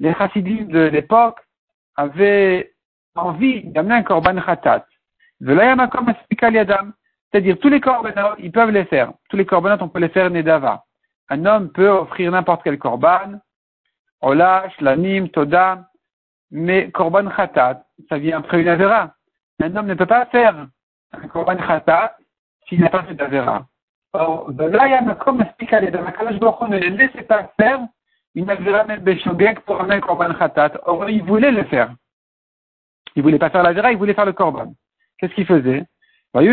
Les 0.00 0.14
chassidim 0.14 0.64
de 0.64 0.88
l'époque 0.88 1.38
avaient 1.96 2.73
envie 3.14 3.62
d'amener 3.64 3.94
un 3.94 4.02
korban 4.02 4.40
khatat. 4.40 4.86
C'est-à-dire, 7.34 7.58
tous 7.58 7.68
les 7.68 7.80
korbanot, 7.80 8.36
ils 8.38 8.52
peuvent 8.52 8.70
les 8.70 8.84
faire. 8.84 9.12
Tous 9.28 9.36
les 9.36 9.44
korbanot, 9.44 9.82
on 9.82 9.88
peut 9.88 9.98
les 10.00 10.08
faire 10.08 10.30
nedava. 10.30 10.84
Un 11.28 11.44
homme 11.46 11.70
peut 11.70 11.88
offrir 11.88 12.30
n'importe 12.30 12.62
quel 12.62 12.78
korban, 12.78 13.40
olash, 14.20 14.80
lanim, 14.80 15.28
toda, 15.28 15.86
mais 16.50 16.90
korban 16.90 17.28
khatat, 17.30 17.82
ça 18.08 18.18
vient 18.18 18.38
après 18.38 18.60
une 18.62 18.68
avera. 18.68 19.14
Un 19.60 19.74
homme 19.74 19.86
ne 19.86 19.94
peut 19.94 20.06
pas 20.06 20.26
faire 20.26 20.66
un 21.12 21.28
korban 21.28 21.56
khatat 21.56 22.16
s'il 22.68 22.80
n'a 22.80 22.90
pas 22.90 23.02
fait 23.04 23.14
d'avera. 23.14 23.66
Or, 24.12 24.52
ne 24.52 24.68
les 26.76 27.08
pas 27.22 27.50
faire 27.58 27.80
une 28.36 28.50
avera 28.50 28.84
même 28.84 29.00
béchogek 29.00 29.60
pour 29.60 29.80
un 29.80 30.00
korban 30.00 30.34
khatat. 30.34 30.72
Or, 30.86 31.08
il 31.08 31.22
voulait 31.24 31.50
le 31.50 31.64
faire. 31.64 31.94
Il 33.16 33.22
voulait 33.22 33.38
pas 33.38 33.50
faire 33.50 33.62
l'avera, 33.62 33.92
il 33.92 33.98
voulait 33.98 34.14
faire 34.14 34.26
le 34.26 34.32
korban. 34.32 34.74
Qu'est-ce 35.18 35.34
qu'il 35.34 35.46
faisait? 35.46 35.84
Ben 36.32 36.42
ils 36.42 36.50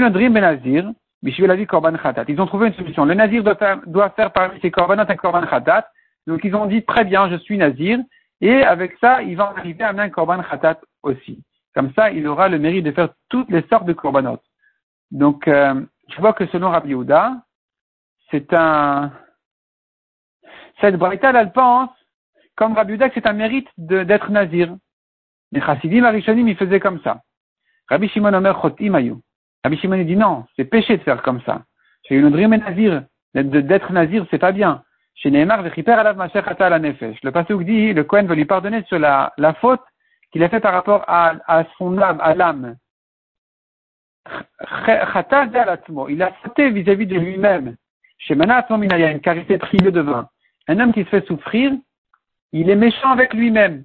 ont 2.42 2.46
trouvé 2.46 2.68
une 2.68 2.74
solution. 2.74 3.06
Le 3.06 3.14
nazir 3.14 3.44
doit 3.44 4.10
faire, 4.10 4.32
parmi 4.32 4.60
ses 4.60 4.72
korbanot 4.72 5.04
un 5.08 5.16
korban 5.16 5.46
khatat. 5.46 5.88
Donc 6.28 6.44
ils 6.44 6.56
ont 6.56 6.68
dit 6.68 6.84
très 6.84 7.04
bien, 7.06 7.30
je 7.30 7.36
suis 7.38 7.58
nazir. 7.58 8.00
Et 8.42 8.64
avec 8.64 8.94
ça, 9.00 9.22
il 9.22 9.38
va 9.38 9.54
arriver 9.56 9.84
à 9.84 9.90
un 9.90 10.10
korban 10.10 10.42
khatat 10.44 10.80
aussi. 11.04 11.44
Comme 11.74 11.94
ça, 11.94 12.12
il 12.12 12.28
aura 12.28 12.50
le 12.50 12.60
mérite 12.60 12.86
de 12.86 12.92
faire 12.92 13.10
toutes 13.30 13.50
les 13.50 13.62
sortes 13.70 13.86
de 13.86 13.94
korbanot. 13.94 14.40
Donc, 15.12 15.48
euh, 15.48 15.82
tu 16.10 16.20
vois 16.20 16.34
que 16.34 16.46
selon 16.48 16.70
Rabbi 16.70 16.90
Yehuda, 16.90 17.38
c'est 18.30 18.54
un... 18.54 19.12
Cette 20.80 20.96
braïta, 20.96 21.32
elle 21.32 21.52
pense, 21.52 21.90
comme 22.56 22.74
Rabbi 22.74 22.92
Yehuda, 22.94 23.10
que 23.10 23.16
c'est 23.16 23.28
un 23.28 23.34
mérite 23.34 23.68
d'être 23.78 24.32
nazir. 24.32 24.76
Les 25.52 25.62
chassidim, 25.62 26.04
Arishonim, 26.04 26.48
ils 26.48 26.56
faisaient 26.56 26.80
comme 26.80 27.02
ça. 27.02 27.22
Rabbi 27.90 28.08
Shimon 28.10 28.34
Omer 28.34 28.60
Chotim 28.62 28.96
Rabbi 29.64 29.78
Shimon 29.78 30.04
dit 30.04 30.16
non, 30.16 30.46
c'est 30.56 30.66
péché 30.66 30.98
de 30.98 31.04
faire 31.04 31.22
comme 31.22 31.42
ça. 31.42 31.64
Chez 32.08 32.16
une 32.16 32.30
nazir, 32.30 33.04
d'être 33.34 33.92
nazir, 33.92 34.26
c'est 34.32 34.40
pas 34.40 34.52
bien. 34.52 34.84
Chez 35.16 35.30
Neymar, 35.30 35.62
la 35.64 36.80
nefesh. 36.80 37.18
Le 37.22 37.32
pasuk 37.32 37.64
dit, 37.64 37.94
le 37.94 38.04
Kohen 38.04 38.28
veut 38.28 38.36
lui 38.36 38.46
pardonner 38.46 38.84
sur 38.84 38.98
la, 38.98 39.34
la 39.38 39.54
faute 39.54 39.82
qu'il 40.32 40.44
a 40.44 40.50
fait 40.50 40.62
par 40.62 40.74
rapport 40.74 41.04
à, 41.08 41.34
à 41.48 41.66
son 41.78 41.98
âme, 41.98 42.20
à 42.22 42.34
l'âme. 42.34 42.76
Il 46.10 46.24
a 46.24 46.32
sauté 46.44 46.70
vis-à-vis 46.70 47.08
de 47.08 47.20
lui-même. 47.20 47.76
Chez 48.18 48.38
car 48.38 49.36
il 49.36 49.46
s'est 49.48 49.58
privé 49.58 49.92
de 49.92 50.02
vin. 50.02 50.28
Un 50.68 50.80
homme 50.80 50.94
qui 50.94 51.04
se 51.04 51.10
fait 51.10 51.26
souffrir, 51.26 51.72
il 52.52 52.70
est 52.70 52.76
méchant 52.76 53.12
avec 53.12 53.34
lui-même. 53.34 53.84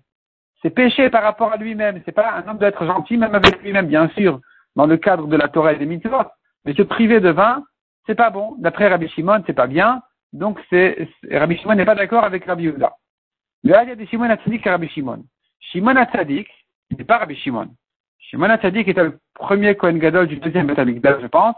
C'est 0.62 0.70
péché 0.70 1.10
par 1.10 1.22
rapport 1.22 1.52
à 1.52 1.56
lui-même. 1.56 2.00
C'est 2.04 2.12
pas 2.12 2.34
un 2.34 2.48
homme 2.48 2.58
doit 2.58 2.68
être 2.68 2.86
gentil 2.86 3.16
même 3.16 3.34
avec 3.34 3.62
lui-même, 3.62 3.86
bien 3.86 4.08
sûr 4.10 4.40
dans 4.76 4.86
le 4.86 4.98
cadre 4.98 5.26
de 5.26 5.36
la 5.36 5.48
Torah 5.48 5.72
et 5.72 5.78
des 5.78 5.86
mitzvot. 5.86 6.30
Mais 6.64 6.74
se 6.74 6.82
priver 6.82 7.20
de 7.20 7.30
vin, 7.30 7.64
c'est 8.06 8.14
pas 8.14 8.30
bon. 8.30 8.54
D'après 8.58 8.88
Rabbi 8.88 9.08
Shimon, 9.08 9.42
c'est 9.46 9.54
pas 9.54 9.66
bien. 9.66 10.02
Donc 10.32 10.60
c'est, 10.70 11.08
Rabbi 11.30 11.56
Shimon 11.56 11.74
n'est 11.74 11.84
pas 11.84 11.94
d'accord 11.94 12.24
avec 12.24 12.44
Rabbi 12.44 12.64
Yehuda. 12.64 12.92
Le 13.64 13.74
a 13.74 13.96
de 13.96 14.04
Shimon 14.04 14.30
Hatzadik 14.30 14.64
et 14.66 14.70
Rabbi 14.70 14.88
Shimon. 14.88 15.24
Shimon 15.60 15.96
Hatzadik 15.96 16.46
n'est 16.96 17.04
pas 17.04 17.18
Rabbi 17.18 17.34
Shimon. 17.36 17.68
Shimon 18.18 18.50
Hatzadik 18.50 18.86
était 18.86 19.02
le 19.02 19.18
premier 19.34 19.74
Kohen 19.74 19.98
Gadol 19.98 20.28
du 20.28 20.36
deuxième 20.36 20.66
Beth 20.66 20.78
je 20.78 21.26
pense. 21.26 21.56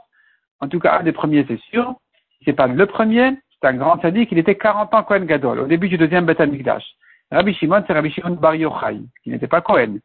En 0.60 0.68
tout 0.68 0.78
cas, 0.80 0.98
un 1.00 1.02
des 1.02 1.12
premiers, 1.12 1.44
c'est 1.46 1.60
sûr. 1.70 1.94
C'est 2.44 2.52
pas 2.52 2.66
le 2.66 2.86
premier, 2.86 3.38
c'est 3.50 3.68
un 3.68 3.74
grand 3.74 3.98
Tzadik, 3.98 4.30
il 4.32 4.38
était 4.38 4.54
40 4.54 4.94
ans 4.94 5.02
Kohen 5.02 5.26
Gadol, 5.26 5.60
au 5.60 5.66
début 5.66 5.88
du 5.88 5.98
deuxième 5.98 6.24
Beth 6.24 6.40
Rabbi 7.30 7.54
Shimon, 7.54 7.84
c'est 7.86 7.92
Rabbi 7.92 8.10
Shimon 8.10 8.36
Bar 8.36 8.54
Yochai, 8.54 9.00
qui 9.22 9.30
n'était 9.30 9.48
pas 9.48 9.60
Kohen. 9.60 10.00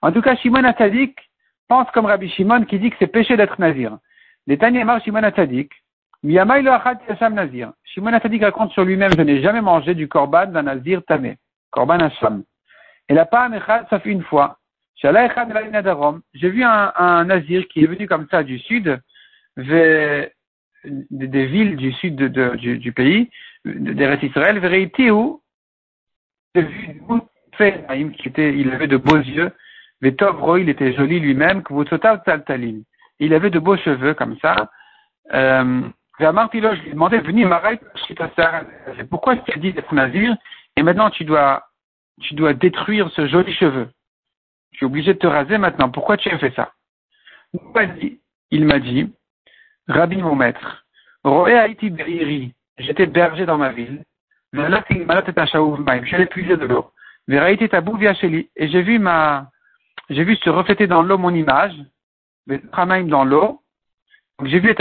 En 0.00 0.12
tout 0.12 0.22
cas, 0.22 0.36
Shimon 0.36 0.64
Hatzadik, 0.64 1.18
pense 1.68 1.90
comme 1.92 2.06
Rabbi 2.06 2.28
Shimon 2.30 2.64
qui 2.64 2.78
dit 2.78 2.90
que 2.90 2.96
c'est 2.98 3.06
péché 3.06 3.36
d'être 3.36 3.58
nazir. 3.58 3.98
Les 4.46 4.58
Shimon 5.04 5.22
Atzadik, 5.22 5.70
Miyamai 6.22 6.62
lo 6.62 6.70
achat 6.70 6.98
yasham 7.08 7.34
nazir. 7.34 7.72
Shimon 7.84 8.12
Atzadik 8.12 8.42
raconte 8.42 8.72
sur 8.72 8.84
lui-même, 8.84 9.12
je 9.16 9.22
n'ai 9.22 9.42
jamais 9.42 9.60
mangé 9.60 9.94
du 9.94 10.08
korban 10.08 10.46
d'un 10.46 10.62
nazir 10.62 11.02
tamé. 11.04 11.36
Korban 11.70 11.98
Hasham. 11.98 12.44
Et 13.08 13.14
la 13.14 13.26
pâme 13.26 13.54
echad, 13.54 13.86
ça 13.90 13.98
fait 13.98 14.10
une 14.10 14.22
fois. 14.22 14.58
J'ai 15.02 16.50
vu 16.50 16.62
un, 16.62 16.92
un 16.96 17.24
nazir 17.24 17.66
qui 17.68 17.82
est 17.82 17.86
venu 17.86 18.06
comme 18.06 18.28
ça 18.30 18.44
du 18.44 18.58
sud, 18.60 19.00
des, 19.56 20.30
villes 21.46 21.76
du 21.76 21.92
sud 21.92 22.14
de, 22.14 22.54
du, 22.56 22.78
du, 22.78 22.92
pays, 22.92 23.28
des 23.64 24.06
restes 24.06 24.22
Israël, 24.22 24.58
j'ai 26.54 26.62
vu 26.62 28.12
qui 28.12 28.28
était, 28.28 28.54
il 28.56 28.70
avait 28.72 28.86
de 28.86 28.96
beaux 28.96 29.16
yeux, 29.16 29.52
Vetovro, 30.00 30.56
il 30.56 30.68
était 30.68 30.92
joli 30.92 31.20
lui-même, 31.20 31.62
Il 33.20 33.34
avait 33.34 33.50
de 33.50 33.58
beaux 33.58 33.76
cheveux 33.76 34.14
comme 34.14 34.36
ça. 34.40 34.70
Euh, 35.32 35.82
Pilo, 36.50 36.74
je 36.74 36.80
lui 36.80 36.88
ai 36.88 36.92
demandé, 36.92 37.18
venez, 37.18 37.46
pourquoi 39.10 39.36
tu 39.36 39.52
as 39.52 39.56
dit 39.56 39.72
d'être 39.72 39.94
nazir 39.94 40.36
et 40.76 40.82
maintenant 40.82 41.10
tu 41.10 41.24
dois, 41.24 41.64
tu 42.20 42.34
dois 42.34 42.52
détruire 42.52 43.10
ce 43.10 43.26
joli 43.28 43.52
cheveu? 43.54 43.88
Je 44.72 44.78
suis 44.78 44.86
obligé 44.86 45.14
de 45.14 45.18
te 45.18 45.26
raser 45.26 45.58
maintenant. 45.58 45.90
Pourquoi 45.90 46.16
tu 46.16 46.30
as 46.30 46.38
fait 46.38 46.54
ça? 46.54 46.72
Il 48.50 48.64
m'a 48.66 48.78
dit, 48.78 49.12
Rabbi 49.88 50.16
mon 50.16 50.34
maître, 50.34 50.84
j'étais 52.78 53.06
berger 53.06 53.46
dans 53.46 53.58
ma 53.58 53.72
ville, 53.72 54.02
j'allais 54.52 56.26
puiser 56.26 56.56
de 56.56 56.66
l'eau. 56.66 56.90
Et 57.28 58.68
j'ai 58.68 58.82
vu 58.82 58.98
ma, 58.98 59.46
j'ai 60.10 60.24
vu 60.24 60.36
se 60.36 60.50
refléter 60.50 60.86
dans 60.86 61.02
l'eau 61.02 61.18
mon 61.18 61.34
image, 61.34 61.74
dans 62.46 63.24
l'eau. 63.24 63.60
J'ai 64.44 64.60
vu 64.60 64.74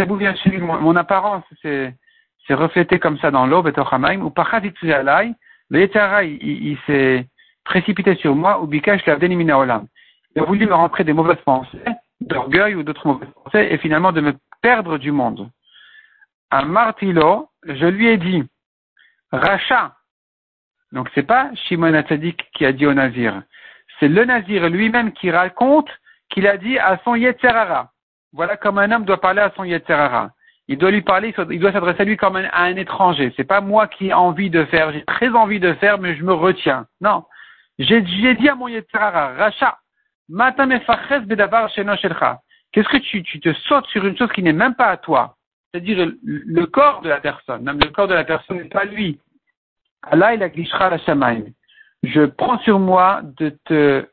mon, 0.59 0.81
mon 0.81 0.95
apparence 0.95 1.43
s'est 1.61 1.93
reflété 2.49 2.99
comme 2.99 3.17
ça 3.19 3.31
dans 3.31 3.45
l'eau, 3.45 3.63
ou 3.63 4.29
par 4.29 4.59
le 5.69 5.83
il, 6.23 6.77
s'est 6.85 7.27
précipité 7.63 8.15
sur 8.15 8.35
moi, 8.35 8.61
ou 8.61 8.67
bikash 8.67 9.07
olam. 9.07 9.87
Il 10.35 10.41
a 10.41 10.45
voulu 10.45 10.65
me 10.65 10.73
rentrer 10.73 11.03
des 11.03 11.13
mauvaises 11.13 11.41
pensées, 11.45 11.83
d'orgueil 12.19 12.75
ou 12.75 12.83
d'autres 12.83 13.07
mauvaises 13.07 13.29
pensées, 13.43 13.67
et 13.69 13.77
finalement 13.77 14.11
de 14.11 14.21
me 14.21 14.33
perdre 14.61 14.97
du 14.97 15.11
monde. 15.11 15.49
À 16.49 16.63
Martilo, 16.63 17.49
je 17.65 17.85
lui 17.85 18.07
ai 18.07 18.17
dit, 18.17 18.43
Racha. 19.31 19.95
Donc 20.91 21.09
c'est 21.15 21.25
pas 21.25 21.51
Shimon 21.55 21.93
Atzadik 21.93 22.49
qui 22.53 22.65
a 22.65 22.73
dit 22.73 22.85
au 22.85 22.93
Nazir. 22.93 23.43
C'est 23.99 24.07
le 24.07 24.25
Nazir 24.25 24.69
lui-même 24.69 25.13
qui 25.13 25.31
raconte 25.31 25.89
qu'il 26.29 26.47
a 26.47 26.57
dit 26.57 26.77
à 26.77 26.99
son 27.03 27.15
Yetzerara. 27.15 27.91
Voilà 28.33 28.57
comme 28.57 28.77
un 28.77 28.91
homme 28.91 29.05
doit 29.05 29.21
parler 29.21 29.41
à 29.41 29.51
son 29.55 29.63
Yetzerara. 29.63 30.31
Il 30.67 30.77
doit 30.77 30.91
lui 30.91 31.01
parler, 31.01 31.33
il 31.49 31.59
doit 31.59 31.71
s'adresser 31.73 32.01
à 32.01 32.05
lui 32.05 32.17
comme 32.17 32.37
à 32.37 32.61
un 32.61 32.75
étranger. 32.75 33.33
C'est 33.35 33.43
pas 33.43 33.61
moi 33.61 33.87
qui 33.87 34.07
ai 34.07 34.13
envie 34.13 34.49
de 34.49 34.63
faire, 34.65 34.91
j'ai 34.93 35.03
très 35.05 35.29
envie 35.29 35.59
de 35.59 35.73
faire, 35.73 35.97
mais 35.97 36.15
je 36.15 36.23
me 36.23 36.33
retiens. 36.33 36.85
Non. 37.01 37.25
J'ai 37.79 38.01
dit 38.01 38.47
à 38.47 38.55
mon 38.55 38.67
Yetzerara, 38.67 39.33
Racha, 39.33 39.77
Qu'est-ce 42.71 42.87
que 42.87 42.97
tu 42.97 43.39
te 43.41 43.53
sautes 43.53 43.87
sur 43.87 44.05
une 44.05 44.17
chose 44.17 44.31
qui 44.31 44.43
n'est 44.43 44.53
même 44.53 44.75
pas 44.75 44.87
à 44.87 44.97
toi? 44.97 45.35
C'est-à-dire 45.71 46.11
le 46.23 46.65
corps 46.65 47.01
de 47.01 47.09
la 47.09 47.21
personne. 47.21 47.63
Même 47.63 47.79
le 47.79 47.89
corps 47.89 48.07
de 48.07 48.13
la 48.13 48.25
personne 48.25 48.57
n'est 48.57 48.65
pas 48.65 48.85
lui. 48.85 49.19
Allah 50.03 50.33
il 50.33 50.39
la 50.39 50.97
shamaim. 50.99 51.43
Je 52.03 52.25
prends 52.25 52.59
sur 52.59 52.79
moi 52.79 53.21
de 53.37 53.57
te 53.65 54.05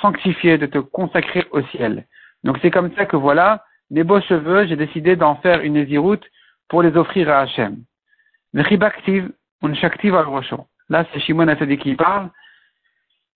sanctifier, 0.00 0.58
de 0.58 0.66
te 0.66 0.78
consacrer 0.78 1.46
au 1.50 1.60
ciel. 1.62 2.06
Donc 2.44 2.58
c'est 2.62 2.70
comme 2.70 2.94
ça 2.94 3.06
que 3.06 3.16
voilà, 3.16 3.64
mes 3.90 4.04
beaux 4.04 4.20
cheveux, 4.20 4.66
j'ai 4.66 4.76
décidé 4.76 5.16
d'en 5.16 5.36
faire 5.36 5.60
une 5.62 5.76
éziroute 5.76 6.24
pour 6.68 6.82
les 6.82 6.96
offrir 6.96 7.28
à 7.30 7.40
Hachem. 7.40 7.82
Là, 8.52 8.64
c'est 11.12 11.20
Shimon 11.20 11.48
Atadi 11.48 11.78
qui 11.78 11.94
parle. 11.94 12.30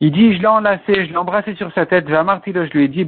Il 0.01 0.13
dit, 0.13 0.35
je 0.35 0.41
l'ai 0.41 0.47
enlacé, 0.47 0.95
je 0.95 1.11
l'ai 1.11 1.17
embrassé 1.17 1.55
sur 1.57 1.73
sa 1.75 1.85
tête, 1.85 2.09
je 2.09 2.73
lui 2.73 2.85
ai 2.85 2.89
dit, 2.89 3.05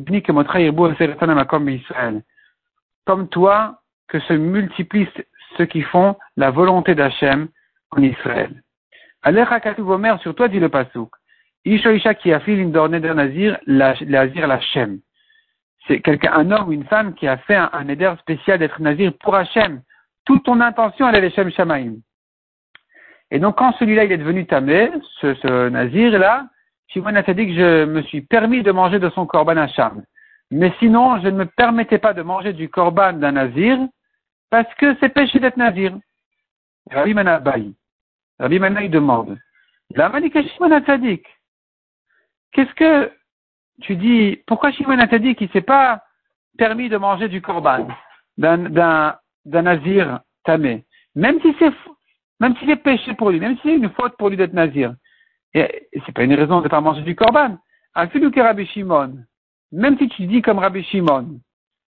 Comme 3.07 3.29
toi, 3.29 3.82
que 4.13 4.21
se 4.21 4.35
multiplient 4.35 5.09
ceux 5.57 5.65
qui 5.65 5.81
font 5.81 6.17
la 6.37 6.51
volonté 6.51 6.95
d'Hachem 6.95 7.49
en 7.93 8.03
Israël. 8.03 8.63
Alecha 9.23 9.59
Katuvomer, 9.59 10.17
sur 10.21 10.35
toi, 10.35 10.49
dit 10.49 10.61
le 10.61 10.69
Pasuk. 10.69 11.11
Isha 11.65 11.93
Isha 11.93 12.15
qui 12.15 12.31
a 12.31 12.41
fait 12.41 12.55
une 12.55 12.73
neder 12.73 13.15
nazir, 13.15 13.59
nazir 13.67 14.47
l'Hachem. 14.47 15.01
C'est 15.87 16.01
quelqu'un, 16.01 16.33
un 16.35 16.51
homme 16.51 16.69
ou 16.69 16.73
une 16.73 16.85
femme 16.85 17.15
qui 17.15 17.27
a 17.27 17.39
fait 17.39 17.55
un, 17.55 17.71
un 17.73 18.17
spécial 18.17 18.59
d'être 18.59 18.83
nazir 18.83 19.15
pour 19.21 19.35
Hachem. 19.35 19.81
Toute 20.27 20.45
ton 20.45 20.61
intention, 20.61 21.09
elle 21.09 21.25
est 21.25 21.29
Hachem 21.29 21.51
Shamaim. 21.51 21.95
Et 23.31 23.39
donc, 23.39 23.57
quand 23.57 23.73
celui-là, 23.79 24.05
il 24.05 24.13
est 24.13 24.19
devenu 24.19 24.45
tamé, 24.45 24.91
ce, 25.21 25.33
ce 25.37 25.71
nazir-là, 25.71 26.49
Shimon 26.89 27.17
a 27.17 27.23
dit 27.23 27.47
que 27.47 27.55
je 27.55 27.85
me 27.87 28.03
suis 28.03 28.21
permis 28.21 28.63
de 28.63 28.73
manger 28.73 28.99
de 28.99 29.09
son 29.11 29.25
korban 29.25 29.57
Hacham. 29.57 30.03
Mais 30.51 30.71
sinon, 30.81 31.19
je 31.23 31.29
ne 31.29 31.39
me 31.39 31.47
permettais 31.47 31.97
pas 31.97 32.13
de 32.13 32.21
manger 32.21 32.53
du 32.53 32.69
korban 32.69 33.15
d'un 33.15 33.33
nazir 33.33 33.79
parce 34.53 34.73
que 34.75 34.95
c'est 35.01 35.09
péché 35.09 35.41
d'être 35.41 35.57
nazir. 35.57 35.99
Rabbi 36.91 37.15
Manabaï. 37.15 37.73
Rabbi 38.39 38.59
Manaï 38.59 38.91
demande. 38.91 39.39
La 39.95 40.13
Shimon 40.13 40.79
Tzadik. 40.81 41.27
Qu'est-ce 42.53 42.75
que 42.75 43.11
tu 43.81 43.97
dis, 43.97 44.43
pourquoi 44.47 44.71
Shimon 44.73 45.01
Tzadik, 45.07 45.41
il 45.41 45.49
s'est 45.53 45.63
pas 45.63 46.03
permis 46.59 46.91
de 46.91 46.99
manger 46.99 47.29
du 47.29 47.41
korban 47.41 47.89
d'un, 48.37 49.17
nazir 49.47 50.21
tamé? 50.45 50.85
Même 51.15 51.41
si 51.41 51.57
c'est, 51.59 51.73
même 52.39 52.55
si 52.59 52.67
c'est 52.67 52.77
péché 52.77 53.15
pour 53.15 53.31
lui, 53.31 53.41
même 53.41 53.57
si 53.57 53.63
c'est 53.65 53.77
une 53.77 53.89
faute 53.93 54.19
pour 54.19 54.29
lui 54.29 54.37
d'être 54.37 54.53
nazir. 54.53 54.95
Et 55.55 55.89
c'est 56.05 56.13
pas 56.13 56.25
une 56.25 56.35
raison 56.35 56.59
de 56.59 56.65
ne 56.65 56.69
pas 56.69 56.83
manger 56.83 57.01
du 57.01 57.17
korban. 57.17 57.57
que 57.95 58.41
Rabbi 58.41 58.67
Shimon, 58.67 59.17
même 59.73 59.97
si 59.97 60.11
tu 60.11 60.27
dis 60.27 60.43
comme 60.43 60.59
Rabbi 60.59 60.85
Shimon 60.85 61.41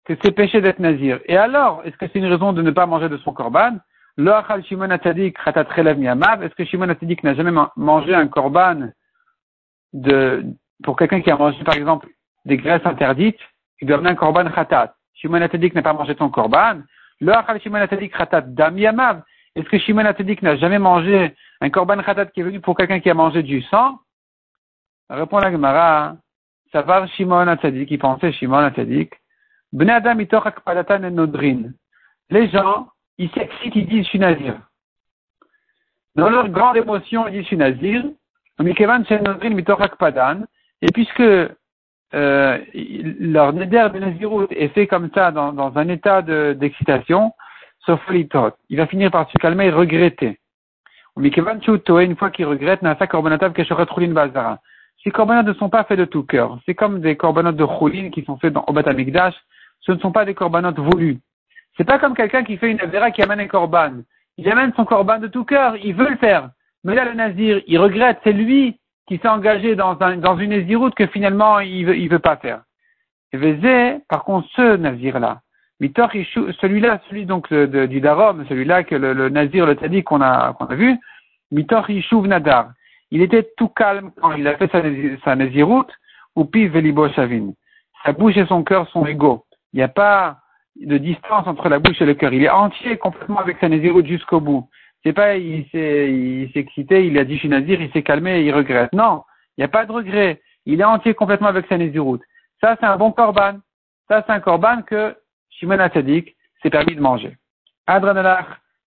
que 0.04 0.14
c'est 0.22 0.32
péché 0.32 0.60
d'être 0.60 0.78
nazir, 0.78 1.20
et 1.26 1.36
alors, 1.36 1.82
est-ce 1.84 1.96
que 1.96 2.06
c'est 2.12 2.18
une 2.18 2.26
raison 2.26 2.52
de 2.52 2.62
ne 2.62 2.70
pas 2.70 2.86
manger 2.86 3.08
de 3.08 3.16
son 3.18 3.32
korban? 3.32 3.78
Est-ce 4.16 4.54
que 6.54 6.64
Shimon 6.64 6.88
Atzadik 6.88 7.24
n'a 7.24 7.34
jamais 7.34 7.50
mangé 7.76 8.14
un 8.14 8.28
korban 8.28 8.90
de, 9.92 10.44
pour 10.84 10.96
quelqu'un 10.96 11.20
qui 11.20 11.30
a 11.32 11.36
mangé, 11.36 11.64
par 11.64 11.74
exemple, 11.74 12.08
des 12.44 12.56
graisses 12.56 12.86
interdites, 12.86 13.40
il 13.80 13.88
doit 13.88 13.96
amener 13.96 14.10
un 14.10 14.14
korban 14.14 14.48
khatat. 14.50 14.94
Shimon 15.14 15.42
Atzadik 15.42 15.74
n'a 15.74 15.82
pas 15.82 15.92
mangé 15.92 16.14
ton 16.14 16.28
korban. 16.28 16.82
Shimon 17.20 17.80
Atzadik 17.80 18.14
khatat 18.16 18.42
dam 18.42 18.78
Est-ce 18.78 19.68
que 19.68 19.78
Shimon 19.78 20.04
Atzadik 20.04 20.42
n'a 20.42 20.56
jamais 20.56 20.78
mangé 20.78 21.34
un 21.60 21.70
korban 21.70 22.00
khatat 22.00 22.26
qui 22.26 22.40
est 22.40 22.44
venu 22.44 22.60
pour 22.60 22.76
quelqu'un 22.76 23.00
qui 23.00 23.10
a 23.10 23.14
mangé 23.14 23.42
du 23.42 23.62
sang, 23.62 23.98
répond 25.10 25.38
la 25.38 25.50
Gemara, 25.50 26.16
ça 26.70 26.82
va 26.82 27.06
Shimon 27.08 27.48
Atzadik, 27.48 27.88
qui 27.88 27.98
pensait 27.98 28.32
Shimon 28.32 28.60
nodrin. 28.60 29.06
Les 32.30 32.48
gens, 32.48 32.88
ils 33.18 33.30
s'excitent, 33.30 33.76
ils 33.76 33.86
disent 33.86 34.04
je 34.04 34.08
suis 34.08 34.18
nazir. 34.18 34.56
Dans 36.14 36.30
leur 36.30 36.48
grande 36.48 36.76
émotion, 36.76 37.26
ils 37.26 37.32
disent 37.32 37.42
je 37.42 37.46
suis 37.48 37.56
nazir. 37.56 38.04
Et 38.60 38.74
puisque 40.92 41.20
euh, 41.20 42.58
leur 42.72 43.52
neder 43.52 43.88
de 43.92 43.98
nazirut 43.98 44.46
est 44.50 44.68
fait 44.68 44.86
comme 44.86 45.10
ça, 45.12 45.32
dans, 45.32 45.76
un 45.76 45.88
état 45.88 46.22
d'excitation, 46.22 47.32
sauf 47.84 48.00
il 48.10 48.28
va 48.76 48.86
finir 48.86 49.10
par 49.10 49.28
se 49.28 49.36
calmer 49.38 49.66
et 49.66 49.70
regretter 49.70 50.38
une 51.16 52.16
fois 52.16 52.30
qu'il 52.30 52.46
regrette, 52.46 52.82
Nasa 52.82 53.06
Korbanatav 53.06 53.52
Keshoret 53.52 53.86
Chulin 53.94 54.12
Bazara. 54.12 54.58
Ces 55.02 55.10
korbanot 55.10 55.42
ne 55.42 55.52
sont 55.54 55.68
pas 55.68 55.84
faits 55.84 55.98
de 55.98 56.04
tout 56.04 56.22
cœur. 56.22 56.58
C'est 56.64 56.74
comme 56.74 57.00
des 57.00 57.16
korbanot 57.16 57.52
de 57.52 57.66
Chulin 57.78 58.10
qui 58.10 58.24
sont 58.24 58.38
faits 58.38 58.52
dans 58.52 58.64
Obat 58.66 58.82
Amigdash. 58.86 59.34
Ce 59.86 59.92
ne 59.92 59.98
sont 59.98 60.12
pas 60.12 60.24
des 60.24 60.34
korbanot 60.34 60.74
voulus. 60.76 61.18
C'est 61.76 61.84
pas 61.84 61.98
comme 61.98 62.14
quelqu'un 62.14 62.44
qui 62.44 62.56
fait 62.56 62.70
une 62.70 62.80
avera 62.80 63.10
qui 63.10 63.22
amène 63.22 63.40
un 63.40 63.48
korban. 63.48 64.02
Il 64.36 64.50
amène 64.50 64.72
son 64.74 64.84
korban 64.84 65.18
de 65.18 65.28
tout 65.28 65.44
cœur. 65.44 65.76
Il 65.76 65.94
veut 65.94 66.10
le 66.10 66.16
faire. 66.16 66.50
Mais 66.84 66.94
là, 66.94 67.04
le 67.04 67.14
nazir, 67.14 67.60
il 67.66 67.78
regrette. 67.78 68.18
C'est 68.24 68.32
lui 68.32 68.78
qui 69.06 69.18
s'est 69.18 69.28
engagé 69.28 69.76
dans, 69.76 69.96
un, 70.00 70.16
dans 70.16 70.38
une 70.38 70.50
naziroute 70.50 70.94
que 70.94 71.06
finalement 71.06 71.60
il 71.60 71.86
veut, 71.86 71.96
il 71.96 72.08
veut 72.08 72.18
pas 72.18 72.36
faire. 72.36 72.62
Et 73.32 74.00
par 74.08 74.24
contre, 74.24 74.48
ce 74.54 74.76
nazir-là, 74.76 75.40
celui-là, 75.80 77.00
celui 77.08 77.26
donc 77.26 77.52
du 77.52 78.00
Darom, 78.00 78.46
celui-là 78.48 78.84
que 78.84 78.94
le, 78.94 79.28
Nazir, 79.28 79.66
le 79.66 79.74
Tadi 79.74 80.04
qu'on 80.04 80.20
a, 80.20 80.56
a 80.58 80.74
vu, 80.74 80.96
Mitor 81.50 81.90
Yishuv 81.90 82.26
Nadar. 82.26 82.70
Il 83.10 83.22
était 83.22 83.48
tout 83.56 83.68
calme 83.68 84.12
quand 84.20 84.32
il 84.32 84.46
a 84.46 84.56
fait 84.56 84.70
sa, 84.70 84.82
sa 85.24 85.36
ou 86.36 86.44
Piv 86.44 86.72
Velibo 86.72 87.08
Shavin. 87.10 87.52
Sa 88.04 88.12
bouche 88.12 88.36
et 88.36 88.46
son 88.46 88.62
cœur 88.62 88.88
sont 88.90 89.04
égaux. 89.06 89.44
Il 89.74 89.78
n'y 89.78 89.82
a 89.82 89.88
pas 89.88 90.38
de 90.76 90.96
distance 90.98 91.46
entre 91.48 91.68
la 91.68 91.80
bouche 91.80 92.00
et 92.00 92.06
le 92.06 92.14
cœur. 92.14 92.32
Il 92.32 92.44
est 92.44 92.48
entier 92.48 92.96
complètement 92.96 93.40
avec 93.40 93.58
sa 93.58 93.68
Naziroute 93.68 94.06
jusqu'au 94.06 94.40
bout. 94.40 94.68
C'est 95.02 95.12
pas, 95.12 95.36
il 95.36 95.66
s'est, 95.70 96.10
il 96.10 96.50
s'est 96.52 96.60
excité, 96.60 97.06
il 97.06 97.18
a 97.18 97.24
dit 97.24 97.34
je 97.34 97.40
suis 97.40 97.48
Nazir, 97.48 97.80
il 97.80 97.90
s'est 97.90 98.04
calmé 98.04 98.40
il 98.40 98.54
regrette. 98.54 98.92
Non. 98.92 99.24
Il 99.56 99.60
n'y 99.60 99.64
a 99.64 99.68
pas 99.68 99.84
de 99.84 99.90
regret. 99.90 100.40
Il 100.64 100.80
est 100.80 100.84
entier 100.84 101.14
complètement 101.14 101.48
avec 101.48 101.66
sa 101.66 101.76
Naziroute. 101.76 102.22
Ça, 102.60 102.76
c'est 102.78 102.86
un 102.86 102.96
bon 102.96 103.10
korban. 103.10 103.58
Ça, 104.08 104.22
c'est 104.24 104.32
un 104.32 104.40
korban 104.40 104.82
que 104.82 105.16
Shimon 105.50 105.80
HaTzadik 105.80 106.36
s'est 106.62 106.70
permis 106.70 106.94
de 106.94 107.00
manger. 107.00 107.36
Adranalach, 107.88 108.46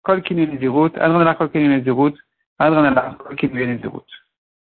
kol 0.02 0.22
kinu 0.22 0.46
nezirut, 0.46 0.96
adranalach 0.96 1.38
kol 1.38 1.50
kinu 1.50 1.68
nezirut, 1.68 2.14
adranalach 2.58 3.18
kol 3.18 3.36
kinu 3.36 3.66
nezirut. 3.66 4.06